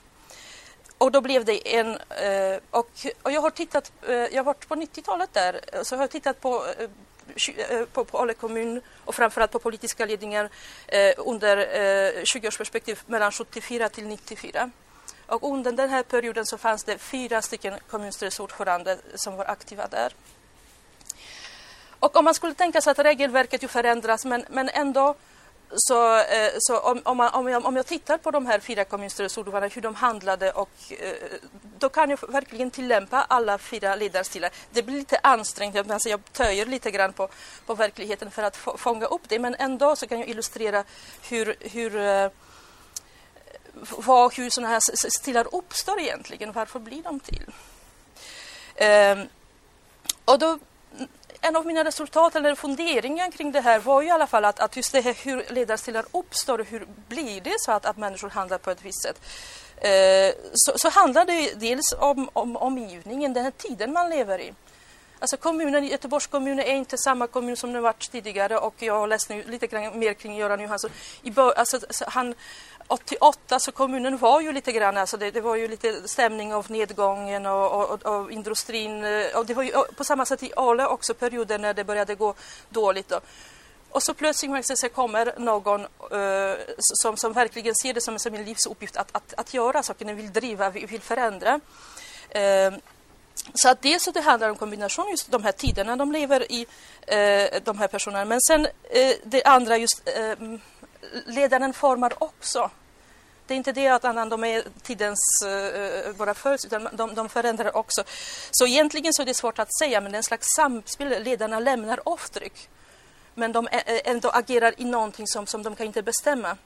Och 0.98 1.12
då 1.12 1.22
blev 1.22 1.46
det 1.46 1.76
en... 1.76 1.88
Eh, 1.98 2.60
och, 2.72 2.90
och, 3.22 3.32
jag 3.32 3.42
har 3.42 3.50
tittat... 3.50 3.92
Eh, 4.08 4.16
jag 4.16 4.38
har 4.38 4.44
varit 4.44 4.68
på 4.68 4.76
90-talet 4.76 5.34
där, 5.34 5.60
så 5.84 5.96
jag 5.96 6.00
har 6.00 6.08
tittat 6.08 6.42
på 6.42 6.66
eh, 6.80 6.90
eh, 7.70 7.86
på, 7.86 8.06
på 8.06 8.18
Ale 8.18 8.34
kommun 8.34 8.82
och 9.06 9.16
framförallt 9.16 9.52
på 9.52 9.60
politiska 9.60 10.06
ledningar 10.06 10.50
eh, 10.88 11.14
under 11.18 11.58
eh, 11.58 12.22
20-årsperspektiv 12.22 12.98
mellan 13.06 13.32
74 13.32 13.90
till 13.90 14.08
94. 14.08 14.72
Och 15.28 15.44
under 15.44 15.72
den 15.72 15.90
här 15.90 16.04
perioden 16.04 16.46
så 16.46 16.58
fanns 16.58 16.84
det 16.84 16.98
fyra 16.98 17.42
stycken 17.42 17.74
kommunstyrelseordförande 17.90 18.98
som 19.16 19.36
var 19.36 19.46
aktiva 19.46 19.88
där. 19.88 20.14
Och 22.00 22.16
om 22.16 22.26
man 22.26 22.34
skulle 22.34 22.54
tänka 22.54 22.82
sig 22.82 22.92
att 22.92 23.00
regelverket 23.00 23.64
ju 23.64 23.68
förändras 23.68 24.26
men, 24.26 24.46
men 24.50 24.70
ändå 24.70 25.16
så, 25.76 26.18
eh, 26.18 26.52
så 26.60 26.80
om, 26.80 27.02
om, 27.04 27.18
man, 27.18 27.34
om, 27.34 27.48
jag, 27.48 27.66
om 27.66 27.76
jag 27.76 27.86
tittar 27.86 28.18
på 28.18 28.32
de 28.32 28.46
här 28.46 28.60
fyra 28.60 28.86
kommunstyrelseordförandena, 28.86 29.72
hur 29.76 29.82
de 29.82 29.96
handlade, 29.96 30.52
och, 30.52 30.70
eh, 30.90 31.16
då 31.80 31.90
kan 31.90 32.10
jag 32.10 32.32
verkligen 32.32 32.72
tillämpa 32.72 33.24
alla 33.24 33.58
fyra 33.58 33.96
ledarstilar. 33.96 34.52
Det 34.72 34.84
blir 34.84 34.96
lite 34.96 35.20
ansträngt, 35.24 35.92
alltså 35.92 36.10
jag 36.10 36.34
töjer 36.34 36.66
lite 36.66 36.92
grann 36.92 37.14
på, 37.14 37.30
på 37.66 37.76
verkligheten 37.76 38.32
för 38.32 38.44
att 38.44 38.58
få, 38.58 38.78
fånga 38.78 39.06
upp 39.06 39.22
det, 39.28 39.40
men 39.40 39.56
ändå 39.56 39.96
så 39.96 40.08
kan 40.08 40.20
jag 40.20 40.30
illustrera 40.30 40.84
hur, 41.30 41.56
hur 41.60 41.96
eh, 41.98 42.30
vad, 43.98 44.34
hur 44.34 44.50
sådana 44.50 44.74
här 44.74 44.80
stilar 45.20 45.56
uppstår 45.56 46.00
egentligen, 46.00 46.52
varför 46.52 46.80
blir 46.80 47.04
de 47.04 47.20
till? 47.20 47.52
Ehm, 48.76 49.28
och 50.26 50.40
då 50.40 50.60
en 51.42 51.56
av 51.56 51.66
mina 51.66 51.84
resultat 51.84 52.36
eller 52.36 52.56
funderingar 52.56 53.32
kring 53.32 53.52
det 53.52 53.62
här 53.62 53.80
var 53.80 54.02
ju 54.02 54.08
i 54.08 54.12
alla 54.12 54.28
fall 54.28 54.46
att, 54.46 54.60
att 54.60 54.76
just 54.76 54.92
det 54.92 55.02
här 55.02 55.16
hur 55.24 55.46
ledarstilar 55.50 56.06
uppstår 56.12 56.60
och 56.60 56.66
hur 56.66 56.88
blir 57.08 57.42
det 57.42 57.56
så 57.60 57.72
att, 57.72 57.86
att 57.86 57.98
människor 57.98 58.30
handlar 58.30 58.58
på 58.58 58.72
ett 58.72 58.86
visst 58.86 59.04
sätt. 59.04 59.22
Eh, 59.78 60.36
så, 60.54 60.72
så 60.76 60.90
handlar 60.90 61.26
det 61.26 61.60
dels 61.60 61.94
om, 62.00 62.30
om 62.34 62.58
omgivningen, 62.58 63.34
den 63.34 63.44
här 63.44 63.52
tiden 63.52 63.94
man 63.94 64.10
lever 64.10 64.40
i. 64.40 64.54
Alltså 65.20 65.38
kommunen, 65.38 65.88
Göteborgs 65.88 66.28
kommun 66.28 66.60
är 66.60 66.74
inte 66.74 66.98
samma 66.98 67.28
kommun 67.28 67.58
som 67.58 67.74
den 67.74 67.84
varit 67.84 68.12
tidigare 68.12 68.58
och 68.58 68.76
jag 68.80 69.00
har 69.00 69.08
läst 69.08 69.30
nu 69.30 69.44
lite 69.44 69.68
grann 69.68 70.00
mer 70.00 70.14
kring 70.14 70.36
Göran 70.36 70.60
Johansson. 70.60 70.92
I 71.22 71.32
bör, 71.32 71.52
alltså, 71.52 71.80
han, 72.08 72.36
88 72.88 73.60
så 73.60 73.72
kommunen 73.72 74.18
var 74.18 74.42
ju 74.42 74.52
lite 74.52 74.72
grann, 74.72 74.98
alltså 74.98 75.18
det, 75.18 75.32
det 75.32 75.42
var 75.42 75.56
ju 75.56 75.68
lite 75.68 76.08
stämning 76.08 76.54
av 76.54 76.72
nedgången 76.72 77.46
och, 77.46 77.92
och, 77.92 78.06
och, 78.06 78.32
industrin 78.32 79.04
eh, 79.04 79.38
och 79.38 79.46
det 79.46 79.54
var 79.54 79.64
ju 79.64 79.72
på 79.98 80.04
samma 80.04 80.26
sätt 80.26 80.44
i 80.44 80.52
Ale 80.56 80.86
också 80.86 81.14
perioder 81.14 81.60
när 81.60 81.74
det 81.74 81.84
började 81.84 82.16
gå 82.16 82.34
dåligt. 82.70 83.10
Då. 83.10 83.20
Och 83.90 84.04
så 84.04 84.14
plötsligt 84.14 84.80
så 84.80 84.90
kommer 84.90 85.34
någon 85.40 85.82
uh, 85.82 86.56
som, 86.78 87.18
som 87.18 87.34
verkligen 87.34 87.76
ser 87.76 87.94
det 87.94 88.02
som, 88.02 88.20
som 88.20 88.34
en 88.34 88.44
livsuppgift 88.44 88.98
att, 88.98 89.10
att, 89.12 89.34
att 89.38 89.54
göra 89.54 89.84
saker, 89.84 90.14
vill 90.14 90.34
driva, 90.34 90.70
vill 90.70 91.02
förändra. 91.02 91.60
Uh, 92.36 92.78
så 93.54 93.70
att 93.70 93.82
dels 93.82 94.04
så 94.04 94.12
det 94.12 94.22
handlar 94.22 94.50
om 94.50 94.56
kombination, 94.56 95.10
just 95.10 95.32
de 95.32 95.44
här 95.44 95.52
tiderna 95.52 95.96
de 95.96 96.12
lever 96.12 96.52
i, 96.52 96.66
eh, 97.08 97.62
de 97.64 97.78
här 97.78 97.88
personerna. 97.88 98.26
Men 98.26 98.42
sen 98.42 98.66
eh, 98.66 99.12
det 99.24 99.44
andra 99.44 99.78
just 99.78 100.02
eh, 100.06 100.36
ledaren 101.26 101.74
formar 101.74 102.24
också. 102.24 102.72
Det 103.48 103.54
är 103.54 103.58
inte 103.58 103.72
det 103.72 103.88
att 103.88 104.02
de 104.02 104.44
är 104.44 104.64
tidens 104.82 105.42
eh, 105.46 106.12
våra 106.12 106.34
följs, 106.34 106.66
utan 106.66 106.90
de, 106.94 107.16
de 107.16 107.30
förändrar 107.30 107.78
också. 107.78 108.04
Så 108.52 108.68
egentligen 108.68 109.14
så 109.14 109.22
är 109.22 109.26
det 109.26 109.34
svårt 109.34 109.60
att 109.60 109.78
säga, 109.78 110.02
men 110.02 110.12
det 110.12 110.16
är 110.16 110.18
en 110.18 110.24
slags 110.24 110.48
samspel. 110.56 111.24
Ledarna 111.24 111.60
lämnar 111.60 112.00
avtryck. 112.06 112.70
Men 113.34 113.52
de 113.52 113.68
eh, 113.68 113.82
ändå 113.86 114.30
agerar 114.30 114.74
i 114.78 114.86
någonting 114.86 115.28
som, 115.28 115.48
som 115.48 115.64
de 115.64 115.76
kan 115.76 115.86
inte 115.86 116.02
bestämma. 116.02 116.58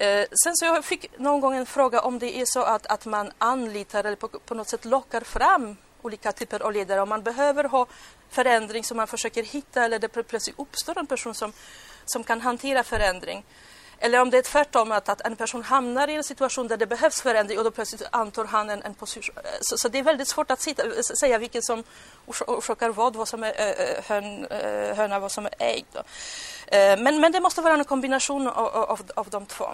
Eh, 0.00 0.26
sen 0.44 0.56
så 0.56 0.64
jag 0.64 0.84
fick 0.84 1.18
någon 1.18 1.40
gång 1.40 1.54
en 1.56 1.66
fråga 1.66 2.00
om 2.00 2.18
det 2.18 2.40
är 2.40 2.44
så 2.46 2.62
att, 2.62 2.86
att 2.86 3.06
man 3.06 3.32
anlitar 3.38 4.04
eller 4.04 4.16
på, 4.16 4.28
på 4.28 4.54
något 4.54 4.68
sätt 4.68 4.84
lockar 4.84 5.20
fram 5.20 5.76
olika 6.02 6.32
typer 6.32 6.62
av 6.62 6.72
ledare. 6.72 7.00
Om 7.00 7.08
man 7.08 7.22
behöver 7.22 7.64
ha 7.64 7.86
förändring 8.30 8.84
som 8.84 8.96
man 8.96 9.06
försöker 9.06 9.42
hitta 9.42 9.84
eller 9.84 9.98
det 9.98 10.08
plötsligt 10.08 10.58
uppstår 10.58 10.98
en 10.98 11.06
person 11.06 11.34
som 11.34 11.52
som 12.10 12.24
kan 12.24 12.40
hantera 12.40 12.84
förändring. 12.84 13.44
Eller 14.00 14.20
om 14.20 14.30
det 14.30 14.38
är 14.38 14.42
tvärtom, 14.42 14.92
att, 14.92 15.08
att 15.08 15.20
en 15.20 15.36
person 15.36 15.62
hamnar 15.62 16.08
i 16.08 16.14
en 16.14 16.24
situation 16.24 16.68
där 16.68 16.76
det 16.76 16.86
behövs 16.86 17.20
förändring 17.20 17.58
och 17.58 17.64
då 17.64 17.70
plötsligt 17.70 18.02
antar 18.10 18.44
han 18.44 18.70
en, 18.70 18.82
en 18.82 18.94
position. 18.94 19.36
Eh, 19.36 19.50
så, 19.60 19.78
så, 19.78 19.88
det 19.88 19.98
är 19.98 20.02
väldigt 20.02 20.28
svårt 20.28 20.50
att 20.50 20.60
sitta, 20.60 20.82
eh, 20.82 21.02
säga 21.20 21.38
vilken 21.38 21.62
som 21.62 21.84
orsakar 22.46 22.88
vad, 22.88 23.16
vad 23.16 23.28
som 23.28 23.44
är 23.44 23.54
eh, 23.60 23.68
äh, 23.68 24.04
hön, 24.04 24.46
äh, 24.46 24.96
höna, 24.96 25.18
vad 25.18 25.32
som 25.32 25.46
är 25.46 25.54
ägg. 25.58 25.86
Äh, 26.66 27.00
men, 27.00 27.20
men 27.20 27.32
det 27.32 27.40
måste 27.40 27.62
vara 27.62 27.74
en 27.74 27.84
kombination 27.84 28.48
av, 28.48 28.66
av, 28.66 29.00
av 29.14 29.30
de 29.30 29.46
två. 29.46 29.68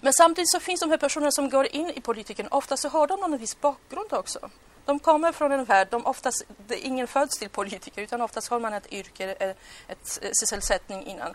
Men 0.00 0.12
samtidigt 0.12 0.50
så 0.50 0.60
finns 0.60 0.80
de 0.80 0.90
här 0.90 0.96
personerna 0.96 1.30
som 1.30 1.50
går 1.50 1.66
in 1.66 1.90
i 1.90 2.00
politiken, 2.00 2.48
ofta 2.50 2.76
så 2.76 2.88
har 2.88 3.06
de 3.06 3.20
någon 3.20 3.38
viss 3.38 3.60
bakgrund 3.60 4.12
också. 4.12 4.50
De 4.84 4.98
kommer 4.98 5.32
från 5.32 5.52
en 5.52 5.64
värld, 5.64 5.88
de 5.90 6.06
oftast, 6.06 6.44
det 6.66 6.74
är 6.74 6.86
ingen 6.86 7.06
föds 7.06 7.38
till 7.38 7.48
politiker 7.48 8.02
utan 8.02 8.20
oftast 8.20 8.48
har 8.48 8.60
man 8.60 8.74
ett 8.74 8.92
yrke, 8.92 9.32
ett, 9.32 9.58
ett 9.88 10.36
sysselsättning 10.40 11.06
innan. 11.06 11.34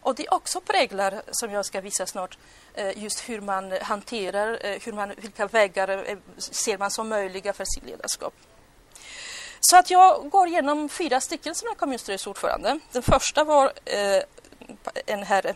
Och 0.00 0.14
det 0.14 0.28
också 0.28 0.60
präglar, 0.60 1.22
som 1.30 1.50
jag 1.50 1.66
ska 1.66 1.80
visa 1.80 2.06
snart, 2.06 2.38
eh, 2.74 3.02
just 3.02 3.28
hur 3.28 3.40
man 3.40 3.72
hanterar, 3.82 4.58
eh, 4.66 4.80
hur 4.82 4.92
man, 4.92 5.12
vilka 5.16 5.46
vägar 5.46 5.88
eh, 5.88 6.18
ser 6.38 6.78
man 6.78 6.90
som 6.90 7.08
möjliga 7.08 7.52
för 7.52 7.64
sitt 7.64 7.84
ledarskap. 7.84 8.34
Så 9.60 9.76
att 9.76 9.90
jag 9.90 10.30
går 10.30 10.48
igenom 10.48 10.88
fyra 10.88 11.20
stycken 11.20 11.54
som 11.54 11.68
är 11.68 11.74
kommunstyrelseordförande. 11.74 12.80
Den 12.92 13.02
första 13.02 13.44
var 13.44 13.72
en 15.06 15.22
herre, 15.22 15.54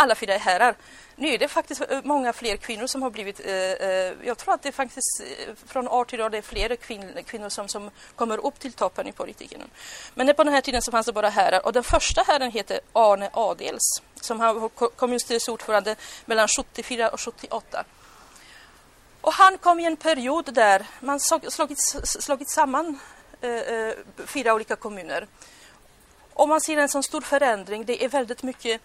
alla 0.00 0.14
fyra 0.14 0.34
är 0.34 0.38
herrar, 0.38 0.74
nu 1.16 1.28
är 1.28 1.38
det 1.38 1.48
faktiskt 1.48 1.80
eh, 1.80 2.00
många 2.04 2.32
fler 2.32 2.56
kvinnor 2.56 2.86
som 2.86 3.02
har 3.02 3.10
blivit... 3.10 3.40
Eh, 3.40 3.54
eh 3.54 4.14
jag 4.24 4.38
tror 4.38 4.54
att 4.54 4.62
det 4.62 4.72
faktiskt 4.72 5.20
eh, 5.20 5.54
från 5.66 5.88
år 5.88 6.04
till 6.04 6.20
år 6.20 6.30
det 6.30 6.38
är 6.38 6.42
fler 6.42 6.76
kvin 6.76 7.24
kvinnor 7.26 7.48
som, 7.48 7.68
som 7.68 7.90
kommer 8.16 8.46
upp 8.46 8.58
till 8.58 8.72
toppen 8.72 9.06
i 9.06 9.12
politiken. 9.12 9.60
Men 10.14 10.34
på 10.34 10.44
den 10.44 10.52
här 10.52 10.60
tiden 10.60 10.82
så 10.82 10.90
fanns 10.90 11.06
det 11.06 11.12
bara 11.12 11.28
herrar. 11.28 11.66
Och 11.66 11.72
den 11.72 11.82
första 11.82 12.22
herren 12.22 12.50
heter 12.50 12.80
Arne 12.92 13.30
Adels 13.32 14.02
som 14.20 14.38
var 14.38 14.68
kommunstyrelseordförande 14.68 15.96
mellan 16.24 16.48
74 16.48 17.08
och 17.08 17.20
78. 17.20 17.84
Och 19.20 19.32
han 19.32 19.58
kom 19.58 19.80
i 19.80 19.86
en 19.86 19.96
period 19.96 20.54
där 20.54 20.86
man 21.00 21.20
slagit, 21.20 21.78
slagit 22.04 22.50
samman 22.50 22.98
eh, 23.40 23.94
fyra 24.26 24.54
olika 24.54 24.76
kommuner. 24.76 25.26
Om 26.34 26.48
man 26.48 26.60
ser 26.60 26.76
en 26.76 26.88
sån 26.88 27.02
stor 27.02 27.20
förändring. 27.20 27.84
Det 27.84 28.04
är 28.04 28.08
väldigt 28.08 28.42
mycket 28.42 28.80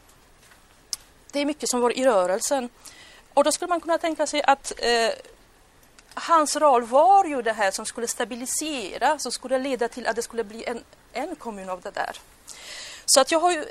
det 1.36 1.42
är 1.42 1.46
mycket 1.46 1.70
som 1.70 1.82
var 1.82 1.98
i 1.98 2.06
rörelsen. 2.06 2.70
Och 3.34 3.44
då 3.44 3.52
skulle 3.52 3.70
man 3.70 3.82
kunna 3.82 3.98
tänka 3.98 4.28
sig 4.28 4.44
att 4.44 4.72
eh, 4.78 5.12
hans 6.14 6.56
roll 6.56 6.84
var 6.84 7.26
ju 7.26 7.42
det 7.42 7.54
här 7.54 7.72
som 7.72 7.86
skulle 7.86 8.08
stabilisera, 8.08 9.20
som 9.20 9.32
skulle 9.32 9.60
leda 9.60 9.88
till 9.88 10.08
att 10.08 10.16
det 10.16 10.22
skulle 10.22 10.44
bli 10.44 10.66
en, 10.66 10.84
en 11.14 11.36
kommun 11.36 11.70
av 11.70 11.82
det 11.82 11.92
där. 11.92 12.16
Så 13.06 13.22
att 13.22 13.32
jag 13.32 13.40
har 13.40 13.52
ju 13.52 13.66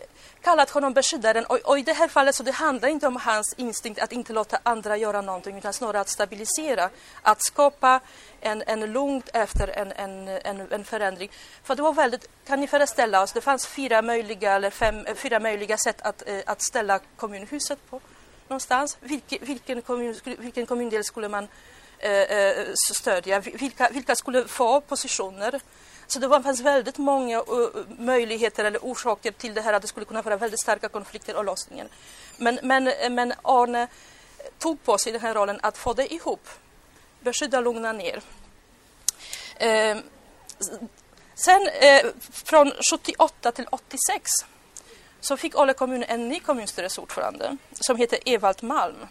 kallat 0.45 0.71
honom 0.71 0.93
beskyddaren 0.93 1.45
och, 1.45 1.57
och, 1.57 1.79
i 1.79 1.83
det 1.83 1.93
här 1.93 2.09
fallet 2.09 2.35
så 2.35 2.43
det 2.43 2.53
handlar 2.53 2.89
inte 2.89 3.07
om 3.07 3.17
hans 3.17 3.55
instinkt 3.57 4.01
att 4.01 4.13
inte 4.13 4.33
låta 4.33 4.59
andra 4.63 4.97
göra 4.97 5.21
någonting 5.21 5.59
utan 5.59 5.73
snarare 5.73 6.01
att 6.01 6.09
stabilisera, 6.09 6.91
att 7.23 7.45
skapa 7.45 8.01
en, 8.41 8.63
en 8.67 8.93
lugn 8.93 9.23
efter 9.33 9.69
en, 9.69 9.93
en, 9.93 10.29
en, 10.29 10.73
en 10.73 10.85
förändring. 10.85 11.31
För 11.63 11.75
det 11.75 11.83
var 11.83 11.93
väldigt, 11.93 12.29
kan 12.47 12.61
ni 12.61 12.67
föreställa 12.67 13.23
oss, 13.23 13.33
det 13.33 13.41
fanns 13.41 13.67
fyra 13.67 14.03
möjliga, 14.03 14.53
eller 14.53 14.71
fem, 14.71 15.07
eh, 15.07 15.15
fyra 15.15 15.41
möjliga 15.41 15.77
sätt 15.77 16.03
att, 16.03 16.23
eh, 16.27 16.41
att 16.47 16.63
ställa 16.63 17.01
kommunhuset 17.17 17.79
på 17.91 18.01
någonstans. 18.49 18.97
Vilke, 19.01 19.39
vilken, 19.41 19.83
kommun, 19.83 20.21
vilken 20.25 20.67
kommundel 20.67 21.05
skulle 21.05 21.29
man 21.29 21.49
eh, 21.99 22.13
eh 22.13 22.67
stödja? 22.95 23.41
Vilka, 23.41 23.89
vilka 23.93 24.17
skulle 24.17 24.45
få 24.45 24.81
positioner? 24.81 25.61
Så 26.07 26.19
det 26.19 26.43
fanns 26.43 26.61
väldigt 26.61 26.99
många 26.99 27.39
uh, 27.39 27.69
möjligheter 27.99 28.65
eller 28.65 28.81
orsaker 28.83 29.33
till 29.33 29.55
det 29.55 29.61
här 29.61 29.73
att 29.73 29.83
det 29.83 29.89
skulle 29.89 30.07
kunna 30.07 30.23
vara 30.23 30.37
väldigt 30.37 30.61
starka 30.61 30.89
konflikter 30.89 31.37
och 31.37 31.45
låsningar. 31.45 31.89
Men, 32.37 32.59
men, 32.63 32.93
men 33.11 33.33
Arne 33.43 33.89
tog 34.59 34.83
på 34.85 34.99
sig 34.99 35.13
den 35.13 35.21
här 35.21 35.35
rollen 35.35 35.59
att 35.63 35.79
få 35.79 35.93
det 35.93 36.13
ihop, 36.13 36.49
beskydda 37.21 37.59
och 37.59 37.65
lugna 37.65 37.93
ner. 37.93 38.23
Eh, 39.57 39.97
sen 41.35 41.69
eh, 41.69 42.07
från 42.31 42.73
78 42.91 43.53
till 43.53 43.67
86 43.71 44.31
så 45.21 45.37
fick 45.37 45.55
Ale 45.55 45.73
kommun 45.73 46.05
en 46.09 46.29
ny 46.29 46.41
kommunstyrelseordförande 46.41 47.57
som 47.73 47.97
heter 47.97 48.19
Evald 48.27 48.63
Malm. 48.63 49.07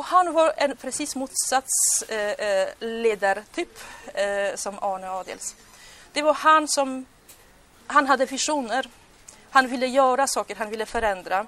Och 0.00 0.06
han 0.06 0.32
var 0.32 0.52
en 0.56 0.76
precis 0.76 1.16
motsats 1.16 2.02
eh, 2.08 2.18
eh, 2.18 2.68
ledartyp 2.78 3.78
eh, 4.14 4.56
som 4.56 4.78
Arne 4.78 5.10
Adels. 5.10 5.56
Det 6.12 6.22
var 6.22 6.34
han 6.34 6.68
som 6.68 7.06
han 7.86 8.06
hade 8.06 8.26
visioner. 8.26 8.88
Han 9.50 9.68
ville 9.68 9.86
göra 9.86 10.26
saker, 10.26 10.54
han 10.56 10.70
ville 10.70 10.86
förändra. 10.86 11.46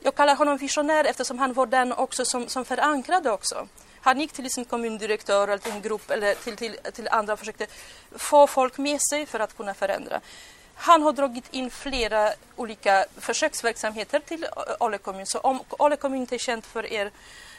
Jag 0.00 0.14
kallar 0.14 0.36
honom 0.36 0.56
visionär 0.56 1.04
eftersom 1.04 1.38
han 1.38 1.52
var 1.52 1.66
den 1.66 1.92
också 1.92 2.24
som, 2.24 2.48
som 2.48 2.64
förankrade 2.64 3.30
också. 3.30 3.68
Han 4.00 4.20
gick 4.20 4.32
till 4.32 4.50
sin 4.50 4.64
kommundirektör 4.64 5.48
eller 5.48 5.58
till 5.58 5.72
en 5.72 5.82
grupp 5.82 6.10
eller 6.10 6.34
till, 6.34 6.56
till, 6.56 6.76
till 6.92 7.08
andra 7.08 7.32
och 7.32 7.38
försökte 7.38 7.66
få 8.16 8.46
folk 8.46 8.78
med 8.78 9.00
sig 9.10 9.26
för 9.26 9.40
att 9.40 9.56
kunna 9.56 9.74
förändra. 9.74 10.20
Han 10.76 11.02
har 11.02 11.12
dragit 11.12 11.44
in 11.50 11.70
flera 11.70 12.32
olika 12.56 13.06
försöksverksamheter 13.18 14.20
till 14.20 14.46
Ale 14.80 14.98
kommun. 14.98 15.26
Så 15.26 15.38
om 15.38 15.60
Ale 15.78 15.96
kommun 15.96 16.20
inte 16.20 16.36
är 16.36 16.38
känt 16.38 16.66
för 16.66 16.92
er 16.92 17.10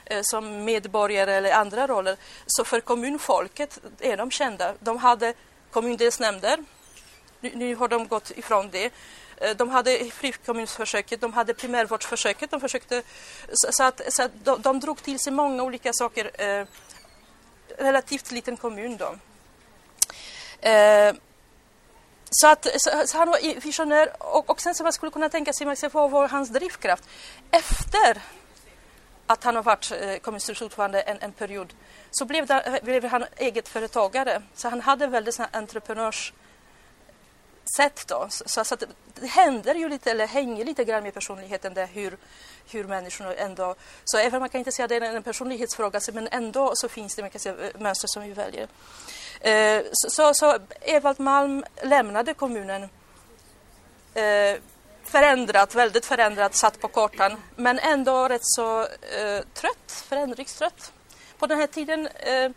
eh, 0.05 0.21
som 0.23 0.65
medborgare 0.65 1.33
eller 1.33 1.51
andra 1.51 1.87
roller, 1.87 2.17
så 2.45 2.63
för 2.63 2.79
kommunfolket 2.79 3.79
är 3.99 4.17
de 4.17 4.31
kända. 4.31 4.73
De 4.79 4.97
hade 4.97 5.33
kommundelsnämnder. 5.71 6.63
Nu, 7.39 7.51
nu 7.55 7.75
har 7.75 7.87
de 7.87 8.07
gått 8.07 8.31
ifrån 8.31 8.69
det. 8.71 8.91
Eh, 9.37 9.55
de 9.55 9.69
hade 9.69 10.11
frikommunsförsöket, 10.11 11.21
de 11.21 11.33
hade 11.33 11.53
primärvårdsförsöket. 11.53 12.51
De 12.51 12.61
försökte, 12.61 13.03
så 13.53 13.83
att, 13.83 14.01
så 14.13 14.23
att 14.23 14.31
de, 14.43 14.61
de 14.61 14.79
drog 14.79 15.03
till 15.03 15.19
sig 15.19 15.33
många 15.33 15.63
olika 15.63 15.93
saker. 15.93 16.41
Eh, 16.41 16.65
relativt 17.77 18.31
liten 18.31 18.57
kommun 18.57 18.97
då. 18.97 19.15
Eh, 20.69 21.13
så, 22.29 22.47
att, 22.47 22.67
så, 22.77 23.07
så, 23.07 23.17
han 23.17 23.29
var 23.29 23.61
visionär 23.61 24.09
och, 24.19 24.49
och 24.49 24.61
sen 24.61 24.75
så 24.75 24.83
man 24.83 24.93
skulle 24.93 25.11
kunna 25.11 25.29
tänka 25.29 25.53
sig, 25.53 25.89
vad 25.91 26.11
var 26.11 26.27
hans 26.27 26.49
drivkraft? 26.49 27.03
Efter 27.51 28.21
att 29.27 29.43
han 29.43 29.55
har 29.55 29.63
varit 29.63 29.91
eh, 29.91 30.17
kommunstyrelseordförande 30.17 31.01
en, 31.01 31.17
en 31.21 31.31
period 31.31 31.73
så 32.11 32.25
blev, 32.25 32.45
det, 32.45 32.61
eh, 32.61 32.83
blev 32.83 33.05
han 33.05 33.25
eget 33.37 33.67
företagare. 33.67 34.41
Så 34.55 34.69
han 34.69 34.81
hade 34.81 35.07
väldigt 35.07 35.39
entreprenörs 35.51 36.33
sätt 37.77 38.07
då. 38.07 38.27
Så, 38.29 38.63
så, 38.63 38.73
att 38.73 38.83
det 39.15 39.27
händer 39.27 39.75
ju 39.75 39.89
lite, 39.89 40.11
eller 40.11 40.27
hänger 40.27 40.65
lite 40.65 40.83
grann 40.83 41.03
med 41.03 41.13
personligheten 41.13 41.73
där 41.73 41.87
hur, 41.87 42.17
hur 42.69 42.83
människorna 42.83 43.33
ändå... 43.33 43.75
Så 44.05 44.17
även 44.17 44.35
om 44.35 44.39
man 44.39 44.49
kan 44.49 44.59
inte 44.59 44.71
säga 44.71 44.83
att 44.83 44.89
det 44.89 44.95
är 44.95 45.01
en 45.01 45.23
personlighetsfråga, 45.23 45.99
men 46.13 46.27
ändå 46.31 46.71
så 46.75 46.89
finns 46.89 47.15
det 47.15 47.21
man 47.21 47.31
kan 47.31 47.39
säga, 47.39 47.55
eh, 47.55 47.81
mönster 47.81 48.07
som 48.07 48.23
vi 48.23 48.33
väljer. 48.33 48.67
Eh, 49.41 49.83
så, 49.91 50.09
så, 50.09 50.33
så 50.33 50.59
Evald 50.81 51.19
Malm 51.19 51.63
lämnade 51.83 52.33
kommunen 52.33 52.89
eh, 54.13 54.59
förändrat, 55.03 55.75
väldigt 55.75 56.05
förändrat, 56.05 56.55
satt 56.55 56.79
på 56.79 56.87
kartan, 56.87 57.41
men 57.55 57.79
ändå 57.79 58.27
rätt 58.27 58.41
så 58.43 58.81
eh, 58.81 59.43
trött, 59.53 59.91
förändringstrött. 60.07 60.91
På 61.39 61.47
den 61.47 61.59
här 61.59 61.67
tiden 61.67 62.07
eh, 62.07 62.51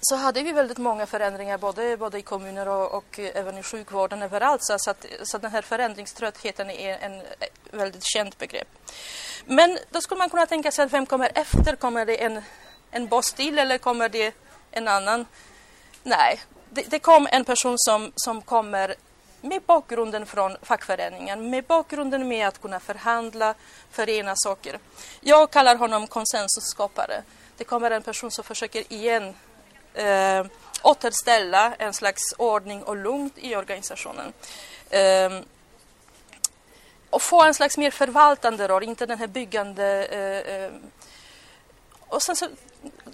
så 0.00 0.16
hade 0.16 0.42
vi 0.42 0.52
väldigt 0.52 0.78
många 0.78 1.06
förändringar 1.06 1.58
både, 1.58 1.96
både 1.96 2.18
i 2.18 2.22
kommuner 2.22 2.68
och, 2.68 2.94
och 2.94 3.18
även 3.18 3.58
i 3.58 3.62
sjukvården 3.62 4.22
överallt. 4.22 4.60
Så, 4.64 4.90
att, 4.90 5.06
så 5.22 5.38
den 5.38 5.50
här 5.50 5.62
förändringströttheten 5.62 6.70
är 6.70 6.98
en, 6.98 7.14
eh, 7.14 7.48
väldigt 7.70 8.04
känt 8.04 8.38
begrepp. 8.38 8.68
Men 9.46 9.78
då 9.90 10.00
skulle 10.00 10.18
man 10.18 10.30
kunna 10.30 10.46
tänka 10.46 10.70
sig 10.70 10.84
att 10.84 10.92
vem 10.92 11.06
kommer 11.06 11.30
efter? 11.34 11.76
Kommer 11.76 12.06
det 12.06 12.22
en, 12.22 12.42
en 12.90 13.08
boss 13.08 13.32
till 13.32 13.58
eller 13.58 13.78
kommer 13.78 14.08
det 14.08 14.34
en 14.70 14.88
annan? 14.88 15.26
Nej, 16.02 16.40
det, 16.70 16.82
det 16.82 16.98
kom 16.98 17.28
en 17.30 17.44
person 17.44 17.74
som, 17.78 18.12
som 18.16 18.42
kommer 18.42 18.94
med 19.40 19.62
bakgrunden 19.62 20.26
från 20.26 20.56
fackföreningen, 20.62 21.50
med 21.50 21.64
bakgrunden 21.64 22.28
med 22.28 22.48
att 22.48 22.62
kunna 22.62 22.80
förhandla, 22.80 23.54
förena 23.90 24.34
saker. 24.36 24.78
Jag 25.20 25.50
kallar 25.50 25.76
honom 25.76 26.06
konsensusskapare. 26.06 27.22
Det 27.56 27.64
kommer 27.64 27.90
en 27.90 28.02
person 28.02 28.30
som 28.30 28.44
försöker 28.44 28.92
igen 28.92 29.34
eh, 29.94 30.46
återställa 30.82 31.74
en 31.78 31.94
slags 31.94 32.22
ordning 32.38 32.82
och 32.82 32.96
lugn 32.96 33.30
i 33.36 33.56
organisationen. 33.56 34.32
Eh, 34.90 35.40
och 37.10 37.22
få 37.22 37.42
en 37.42 37.54
slags 37.54 37.78
mer 37.78 37.90
förvaltande 37.90 38.68
roll, 38.68 38.82
inte 38.82 39.06
den 39.06 39.18
här 39.18 39.26
byggande... 39.26 40.04
Eh, 40.04 40.54
eh 40.54 40.72
och 42.08 42.22
sen 42.22 42.36
så, 42.36 42.46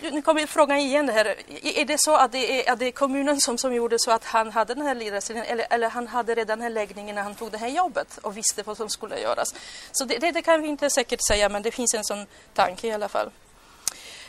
nu 0.00 0.22
kommer 0.22 0.46
frågan 0.46 0.78
igen 0.78 1.08
här. 1.08 1.36
Är 1.62 1.84
det 1.84 2.00
så 2.00 2.16
att 2.16 2.32
det 2.32 2.68
är, 2.68 2.72
att 2.72 2.78
det 2.78 2.86
är 2.86 2.92
kommunen 2.92 3.40
som, 3.40 3.58
som 3.58 3.74
gjorde 3.74 3.98
så 3.98 4.10
att 4.10 4.24
han 4.24 4.52
hade 4.52 4.74
den 4.74 4.86
här 4.86 4.94
ledarstilen 4.94 5.42
eller, 5.42 5.66
eller 5.70 5.88
han 5.90 6.06
hade 6.06 6.34
redan 6.34 6.58
den 6.58 6.62
här 6.62 6.70
läggningen 6.70 7.14
när 7.14 7.22
han 7.22 7.34
tog 7.34 7.52
det 7.52 7.58
här 7.58 7.68
jobbet 7.68 8.18
och 8.22 8.36
visste 8.36 8.62
vad 8.62 8.76
som 8.76 8.88
skulle 8.88 9.20
göras? 9.20 9.54
Så 9.92 10.04
det, 10.04 10.18
det, 10.18 10.30
det 10.30 10.42
kan 10.42 10.62
vi 10.62 10.68
inte 10.68 10.90
säkert 10.90 11.20
säga, 11.28 11.48
men 11.48 11.62
det 11.62 11.70
finns 11.70 11.94
en 11.94 12.04
sån 12.04 12.26
tanke 12.54 12.86
i 12.86 12.92
alla 12.92 13.08
fall. 13.08 13.30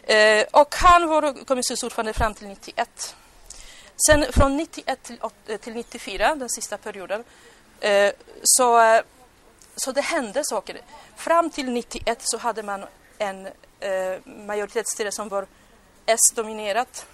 Eh, 0.04 0.46
och 0.52 0.76
han 0.76 1.08
var 1.08 1.46
kommunstyrelseordförande 1.46 2.14
fram 2.14 2.34
till 2.34 2.48
91. 2.48 3.16
Sen 4.08 4.26
från 4.32 4.58
91 4.58 5.04
till, 5.04 5.18
eh, 5.48 5.58
till 5.58 5.74
94, 5.74 6.36
den 6.36 6.50
sista 6.50 6.78
perioden, 6.78 7.24
eh, 7.80 8.12
så, 8.44 8.82
eh, 8.82 9.02
så 9.76 9.92
det 9.92 10.02
hände 10.02 10.44
saker. 10.46 10.82
Fram 11.16 11.50
till 11.50 11.72
91 11.72 12.20
så 12.22 12.38
hade 12.38 12.64
man 12.64 12.86
en 13.18 13.48
eh, 13.80 14.20
majoritetsstyre 14.26 15.12
som 15.12 15.30
var 15.30 15.48
S-dominerat. 16.06 17.06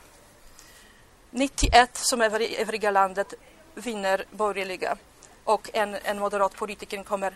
91, 1.31 1.97
som 1.97 2.21
i 2.21 2.55
övriga 2.57 2.91
landet, 2.91 3.33
vinner 3.75 4.25
borgerliga 4.31 4.97
och 5.43 5.69
en, 5.73 5.95
en 6.03 6.19
moderat 6.19 6.55
politiker 6.55 7.03
kommer 7.03 7.33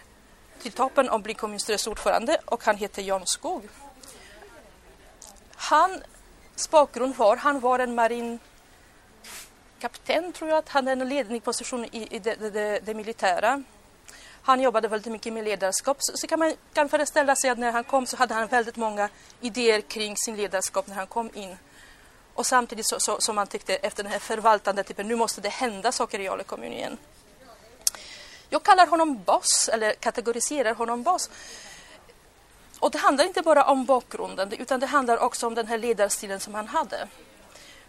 till 0.62 0.72
toppen 0.72 1.10
och 1.10 1.22
blir 1.22 1.34
kommunstyrelsens 1.34 1.88
ordförande 1.88 2.38
och 2.46 2.64
han 2.64 2.78
heter 2.78 3.02
Jan 3.02 3.26
Skog. 3.26 3.70
Hans 5.56 6.70
bakgrund 6.70 7.16
var, 7.16 7.38
han 7.38 7.60
var 7.60 7.80
en 7.80 7.96
marin 7.96 8.40
kapten 9.80 10.34
tror 10.34 10.50
jag, 10.50 10.58
att 10.58 10.70
han 10.70 10.88
hade 10.88 11.02
en 11.02 11.10
ledningsposition 11.10 11.86
i, 11.86 12.08
i 12.16 12.20
det, 12.20 12.36
det, 12.36 12.80
det, 12.80 12.94
militära. 12.94 13.64
Han 14.48 14.62
jobbade 14.62 14.88
väldigt 14.88 15.12
mycket 15.12 15.34
med 15.34 15.44
ledarskap. 15.44 15.98
Så, 16.00 16.18
så, 16.18 16.28
kan 16.28 16.40
man 16.40 16.54
kan 16.74 16.90
föreställa 16.90 17.36
sig 17.36 17.50
att 17.50 17.58
när 17.58 17.72
han 17.72 17.84
kom 17.84 18.06
så 18.06 18.18
hade 18.18 18.34
han 18.34 18.48
väldigt 18.48 18.76
många 18.76 19.10
idéer 19.42 19.82
kring 19.82 20.18
sin 20.18 20.36
ledarskap 20.36 20.88
när 20.88 20.96
han 20.96 21.08
kom 21.08 21.30
in. 21.34 21.58
Och 22.34 22.46
samtidigt 22.46 22.88
så, 22.88 23.00
så, 23.00 23.22
som 23.22 23.36
man 23.36 23.48
tyckte 23.48 23.76
efter 23.76 24.04
den 24.04 24.12
här 24.12 24.20
förvaltande 24.20 24.84
typen, 24.84 25.08
nu 25.08 25.16
måste 25.16 25.42
det 25.42 25.50
hända 25.50 25.92
saker 25.92 26.20
i 26.20 26.28
Ale 26.28 26.44
kommun 26.44 26.74
igen. 26.74 26.98
Jag 28.50 28.64
kallar 28.64 28.88
honom 28.88 29.24
boss, 29.24 29.70
eller 29.74 29.94
kategoriserar 29.94 30.74
honom 30.74 31.04
boss. 31.04 31.30
Och 32.80 32.92
det 32.92 32.98
handlar 32.98 33.26
inte 33.26 33.42
bara 33.42 33.64
om 33.64 33.86
bakgrunden, 33.86 34.54
utan 34.54 34.80
det 34.80 34.86
handlar 34.86 35.18
också 35.18 35.48
om 35.48 35.56
den 35.56 35.68
här 35.68 35.78
ledarstilen 35.78 36.40
som 36.40 36.54
han 36.54 36.68
hade. 36.68 37.08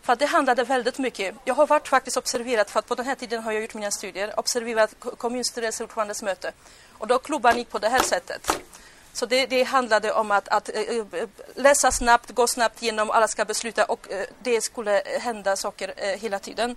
För 0.02 0.16
det 0.16 0.26
handlade 0.26 0.64
väldigt 0.64 0.98
mycket. 0.98 1.34
Jag 1.44 1.54
har 1.54 1.66
varit 1.66 1.88
faktiskt 1.88 2.16
observerat, 2.16 2.70
för 2.70 2.78
att 2.78 2.86
på 2.86 2.94
den 2.94 3.06
här 3.06 3.14
tiden 3.14 3.42
har 3.42 3.52
jag 3.52 3.62
gjort 3.62 3.74
mina 3.74 3.90
studier, 3.90 4.38
observerat 4.38 4.94
kommunstyrelseordförandes 4.98 6.22
möte. 6.22 6.52
Och 6.98 7.06
då 7.06 7.18
klubban 7.18 7.58
gick 7.58 7.70
på 7.70 7.78
det 7.78 7.88
här 7.88 8.02
sättet. 8.02 8.60
Så 9.18 9.26
det, 9.26 9.46
det 9.46 9.62
handlade 9.62 10.12
om 10.12 10.30
att, 10.30 10.48
att 10.48 10.68
eh, 10.68 10.80
eh, 10.80 10.96
eh, 11.12 11.28
läsa 11.54 11.92
snabbt, 11.92 12.30
gå 12.30 12.46
snabbt 12.46 12.82
igenom, 12.82 13.10
alla 13.10 13.28
ska 13.28 13.44
besluta 13.44 13.84
och 13.84 14.08
det 14.42 14.60
skulle 14.60 15.02
hända 15.20 15.56
saker 15.56 16.16
hela 16.16 16.38
tiden. 16.38 16.76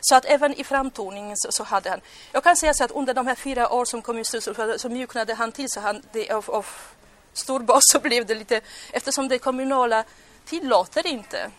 Så 0.00 0.14
att 0.14 0.24
även 0.24 0.54
i 0.54 0.64
framtoningen 0.64 1.36
så, 1.36 1.52
så, 1.52 1.64
hade 1.64 1.90
han... 1.90 2.00
Jag 2.32 2.44
kan 2.44 2.56
säga 2.56 2.74
så 2.74 2.84
att 2.84 2.90
under 2.90 3.14
de 3.14 3.26
här 3.26 3.34
fyra 3.34 3.72
år 3.72 3.84
som 3.84 4.02
kommunstyrelseordförande 4.02 4.78
så 4.78 4.88
mjuknade 4.88 5.34
han 5.34 5.52
till 5.52 5.70
så 5.70 5.80
han 5.80 6.02
det 6.12 6.30
av, 6.30 6.50
av 6.50 6.66
stor 7.32 7.60
bas 7.60 7.82
så 7.92 8.00
blev 8.00 8.26
det 8.26 8.34
lite, 8.34 8.60
eftersom 8.92 9.28
det 9.28 9.38
kommunala 9.38 10.04
tillåter 10.44 11.06
inte 11.06 11.50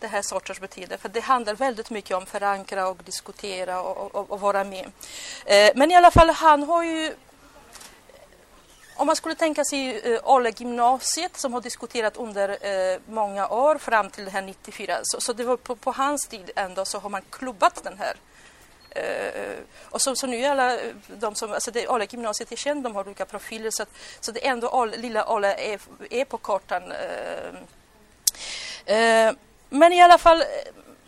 det 0.00 0.06
här 0.06 0.22
sorters 0.22 0.60
beteende. 0.60 0.98
För 0.98 1.08
det 1.08 1.20
handlar 1.20 1.54
väldigt 1.54 1.90
mycket 1.90 2.16
om 2.16 2.26
förankra 2.26 2.88
och 2.88 2.96
diskutera 3.04 3.82
och, 3.82 4.14
och, 4.14 4.30
och 4.30 4.40
vara 4.40 4.64
med. 4.64 4.90
Eh, 5.44 5.70
men 5.74 5.90
i 5.90 5.96
alla 5.96 6.10
fall, 6.10 6.30
han 6.30 6.62
har 6.62 6.84
ju 6.84 7.14
om 9.00 9.06
man 9.06 9.16
skulle 9.16 9.34
tänka 9.34 9.64
sig 9.64 10.12
eh, 10.14 10.20
Ale 10.24 10.52
gymnasiet 10.56 11.36
som 11.36 11.52
har 11.52 11.60
diskuterat 11.60 12.16
under 12.16 12.48
eh, 12.48 13.00
många 13.06 13.48
år 13.48 13.78
fram 13.78 14.10
till 14.10 14.24
det 14.24 14.30
här 14.30 14.42
94. 14.42 15.00
Så, 15.02 15.20
så 15.20 15.32
det 15.32 15.44
var 15.44 15.56
på, 15.56 15.76
på, 15.76 15.92
hans 15.92 16.26
tid 16.26 16.50
ändå 16.56 16.84
så 16.84 16.98
har 16.98 17.10
man 17.10 17.22
klubbat 17.30 17.84
den 17.84 17.98
här 17.98 18.16
Uh, 18.96 19.58
och 19.82 20.02
så, 20.02 20.16
så 20.16 20.26
nu 20.26 20.36
är 20.36 20.50
alla 20.50 20.78
de 21.06 21.34
som, 21.34 21.52
alltså 21.52 21.70
det, 21.70 21.86
alla 21.86 22.04
gymnasiet 22.04 22.52
är 22.52 22.56
känd, 22.56 22.82
de 22.82 22.94
har 22.94 23.06
olika 23.06 23.26
profiler 23.26 23.70
så, 23.70 23.82
att, 23.82 23.88
så 24.20 24.32
det 24.32 24.46
är 24.46 24.50
ändå 24.50 24.68
all, 24.68 24.90
lilla 24.90 25.32
Åle 25.32 25.54
är, 25.54 25.80
är 26.10 26.24
på 26.24 26.38
kartan. 26.38 26.82
Uh, 26.82 27.54
uh, 28.94 29.32
men 29.70 29.92
i 29.92 30.02
alla 30.02 30.18
fall, 30.18 30.40
eh, 30.40 30.46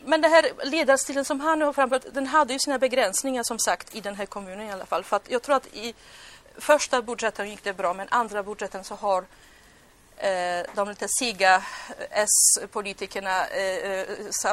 men 0.04 0.20
den 0.20 0.32
här 0.32 0.52
ledarstilen 0.64 1.24
som 1.24 1.40
han 1.40 1.62
har 1.62 1.72
framfört, 1.72 2.02
den 2.12 2.26
hade 2.26 2.52
ju 2.52 2.58
sina 2.58 2.78
begränsningar 2.78 3.42
som 3.42 3.58
sagt 3.58 3.96
i 3.96 4.00
den 4.00 4.14
här 4.14 4.26
kommunen 4.26 4.68
i 4.68 4.72
alla 4.72 4.86
fall. 4.86 5.04
För 5.04 5.16
att 5.16 5.30
jag 5.30 5.42
tror 5.42 5.56
att 5.56 5.66
i 5.66 5.94
första 6.58 7.02
budgeten 7.02 7.50
gick 7.50 7.64
det 7.64 7.72
bra, 7.72 7.94
men 7.94 8.06
andra 8.10 8.42
budgeten 8.42 8.84
så 8.84 8.94
har 8.94 9.24
Eh, 10.22 10.64
de 10.74 10.88
lite 10.88 11.08
siga 11.08 11.54
eh, 11.98 12.22
S-politikerna 12.22 13.46
eh, 13.46 14.00
eh 14.00 14.06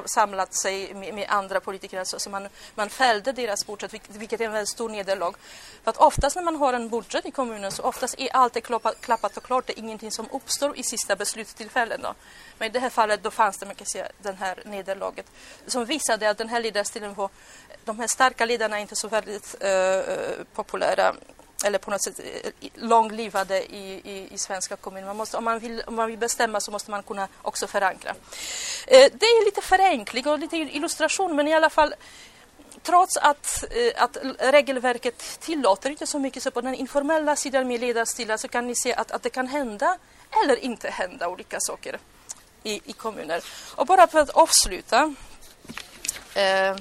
samlat 0.06 0.54
sig 0.54 0.94
med, 0.94 1.26
andra 1.30 1.60
politiker 1.60 2.04
så, 2.04 2.30
man, 2.30 2.48
man 2.76 2.90
fällde 2.90 3.32
deras 3.32 3.68
budget, 3.68 3.94
vilket 4.08 4.42
är 4.42 4.46
en 4.46 4.52
väldigt 4.52 4.70
stor 4.70 4.90
nederlag. 4.90 5.34
För 5.84 5.90
att 5.90 5.98
oftast 5.98 6.36
när 6.36 6.44
man 6.44 6.56
har 6.56 6.74
en 6.74 6.90
budget 6.90 7.26
i 7.26 7.32
kommunen 7.32 7.72
så 7.72 7.84
oftast 7.84 8.16
är 8.18 8.36
allt 8.36 8.64
klappat, 8.64 9.02
klappat 9.02 9.38
och 9.38 9.44
klart. 9.44 9.68
Det 9.68 9.74
är 9.74 9.80
ingenting 9.80 10.12
som 10.12 10.30
uppstår 10.32 10.78
i 10.78 10.84
sista 10.84 11.16
beslutstillfällen. 11.16 12.02
Då. 12.02 12.14
Men 12.58 12.68
i 12.68 12.72
det 12.72 12.80
här 12.80 12.90
fallet 12.90 13.24
då 13.24 13.32
fanns 13.32 13.58
det 13.58 13.66
man 13.66 13.76
kan 13.76 13.88
säga, 13.88 14.08
den 14.22 14.38
här 14.38 14.64
nederlaget 14.66 15.26
som 15.68 15.86
visade 15.86 16.30
att 16.30 16.38
den 16.38 16.50
här 16.50 16.62
ledarstilen 16.62 17.14
var, 17.14 17.30
de 17.86 18.00
här 18.00 18.08
starka 18.08 18.46
ledarna 18.46 18.78
är 18.78 18.82
inte 18.82 18.96
så 18.96 19.08
väldigt 19.08 19.56
eh, 19.60 20.02
populära 20.54 21.16
eller 21.66 21.78
på 21.78 21.92
något 21.92 22.04
sätt 22.04 22.20
eh, 22.20 22.70
långlivade 22.74 23.76
i, 23.76 24.02
i, 24.04 24.28
i 24.32 24.38
svenska 24.38 24.76
kommuner. 24.76 25.08
Man 25.08 25.18
måste, 25.18 25.38
om, 25.38 25.44
man 25.44 25.60
vill, 25.60 25.84
om 25.88 25.96
man 25.96 26.08
vill 26.08 26.18
bestämma 26.18 26.60
så 26.60 26.72
måste 26.72 26.92
man 26.92 27.04
kunna 27.04 27.28
också 27.42 27.68
förankra. 27.68 28.10
Eh, 28.88 29.12
det 29.14 29.26
är 29.26 29.46
lite 29.46 29.62
förenkling 29.62 30.28
och 30.28 30.40
lite 30.40 30.58
illustration 30.58 31.36
men 31.36 31.48
i 31.48 31.54
alla 31.54 31.70
fall 31.70 31.96
trots 32.84 33.18
att, 33.18 33.64
eh, 33.72 34.04
att 34.04 34.18
regelverket 34.40 35.40
tillåter 35.40 35.90
inte 35.90 36.08
så 36.08 36.20
mycket 36.20 36.44
så 36.44 36.52
på 36.52 36.62
den 36.62 36.76
informella 36.76 37.36
sidan 37.36 37.68
med 37.68 37.80
ledarstilar 37.80 38.38
så 38.38 38.48
kan 38.48 38.68
ni 38.68 38.76
se 38.76 38.94
att, 38.94 39.12
att 39.12 39.24
det 39.24 39.30
kan 39.30 39.48
hända 39.48 39.98
eller 40.44 40.56
inte 40.56 40.90
hända 40.90 41.28
olika 41.28 41.58
saker 41.60 42.00
i, 42.64 42.82
i 42.86 42.94
kommuner. 42.94 43.44
Och 43.76 43.86
bara 43.86 44.08
för 44.08 44.20
att 44.20 44.30
avsluta 44.30 45.16
eh, 46.34 46.76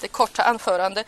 det 0.00 0.08
korta 0.08 0.42
anförandet 0.42 1.06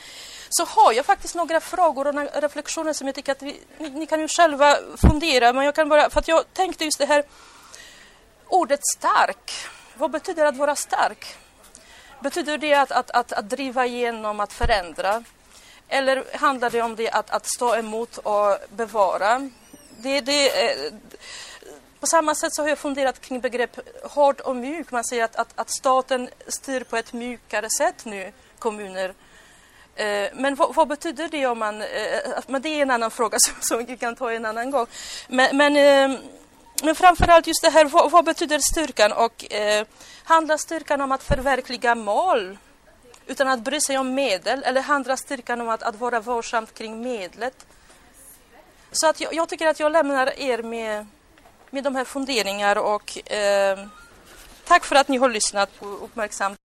så 0.48 0.64
har 0.64 0.92
jag 0.92 1.06
faktiskt 1.06 1.34
några 1.34 1.60
frågor 1.60 2.06
och 2.06 2.42
reflektioner 2.42 2.92
som 2.92 3.06
jag 3.06 3.14
tycker 3.14 3.32
att 3.32 3.42
vi, 3.42 3.60
ni, 3.78 3.90
ni, 3.90 4.06
kan 4.06 4.20
ju 4.20 4.28
själva 4.28 4.78
fundera. 4.96 5.52
Men 5.52 5.64
jag 5.64 5.74
kan 5.74 5.88
bara, 5.88 6.10
för 6.10 6.20
att 6.20 6.28
jag 6.28 6.52
tänkte 6.52 6.84
just 6.84 6.98
det 6.98 7.06
här 7.06 7.24
ordet 8.46 8.80
stark. 8.96 9.52
Vad 9.94 10.10
betyder 10.10 10.44
att 10.44 10.56
vara 10.56 10.76
stark? 10.76 11.36
Betyder 12.20 12.58
det 12.58 12.74
att, 12.74 12.90
att, 12.90 13.10
att, 13.10 13.32
att 13.32 13.50
driva 13.50 13.86
igenom, 13.86 14.40
att 14.40 14.52
förändra? 14.52 15.24
Eller 15.88 16.24
handlar 16.36 16.70
det 16.70 16.82
om 16.82 16.96
det 16.96 17.10
att, 17.10 17.30
att 17.30 17.46
stå 17.46 17.76
emot 17.76 18.18
och 18.18 18.58
bevara? 18.70 19.50
Det, 19.98 20.20
det, 20.20 20.64
eh, 20.64 20.92
på 22.00 22.06
samma 22.06 22.34
sätt 22.34 22.54
så 22.54 22.62
har 22.62 22.68
jag 22.68 22.78
funderat 22.78 23.20
kring 23.20 23.40
begrepp 23.40 23.78
hård 24.04 24.40
och 24.40 24.56
mjuk. 24.56 24.90
Man 24.90 25.04
säger 25.04 25.24
att, 25.24 25.36
att, 25.36 25.52
att 25.54 25.70
staten 25.70 26.28
styr 26.48 26.84
på 26.84 26.96
ett 26.96 27.12
mjukare 27.12 27.70
sätt 27.70 28.04
nu 28.04 28.32
kommuner 28.58 29.14
Eh, 29.98 30.28
men 30.34 30.54
vad, 30.54 30.74
vad, 30.74 30.88
betyder 30.88 31.28
det 31.28 31.46
om 31.46 31.58
man... 31.58 31.82
Eh, 31.82 31.88
men 32.46 32.62
det 32.62 32.68
är 32.68 32.82
en 32.82 32.90
annan 32.90 33.10
fråga 33.10 33.38
som, 33.46 33.54
som 33.60 33.86
vi 33.86 33.96
kan 33.96 34.16
ta 34.16 34.32
en 34.32 34.44
annan 34.44 34.70
gång. 34.70 34.86
Men, 35.28 35.56
men, 35.56 35.76
ehm, 35.76 36.16
men 36.82 36.94
framförallt 36.94 37.46
just 37.46 37.62
det 37.62 37.70
här, 37.70 37.84
vad, 37.84 38.10
vad 38.10 38.24
betyder 38.24 38.58
styrkan? 38.58 39.12
Och 39.12 39.52
eh, 39.52 39.86
handlar 40.24 40.56
styrkan 40.56 41.00
om 41.00 41.12
att 41.12 41.22
förverkliga 41.22 41.94
mål 41.94 42.58
utan 43.26 43.48
att 43.48 43.60
bry 43.60 43.80
sig 43.80 43.98
om 43.98 44.14
medel? 44.14 44.62
Eller 44.62 44.80
handlar 44.80 45.16
styrkan 45.16 45.60
om 45.60 45.68
att, 45.68 45.82
att 45.82 46.00
vara 46.00 46.20
varsam 46.20 46.66
kring 46.66 47.02
medlet? 47.02 47.66
Så 48.92 49.06
att 49.06 49.20
jag, 49.20 49.34
jag, 49.34 49.48
tycker 49.48 49.66
att 49.66 49.80
jag 49.80 49.92
lämnar 49.92 50.40
er 50.40 50.62
med, 50.62 51.06
med 51.70 51.84
de 51.84 51.96
här 51.96 52.04
funderingarna 52.04 52.80
och 52.80 53.32
eh, 53.32 53.86
tack 54.64 54.84
för 54.84 54.96
att 54.96 55.08
ni 55.08 55.16
har 55.16 55.28
lyssnat 55.28 55.70
uppmärksamt. 55.80 56.58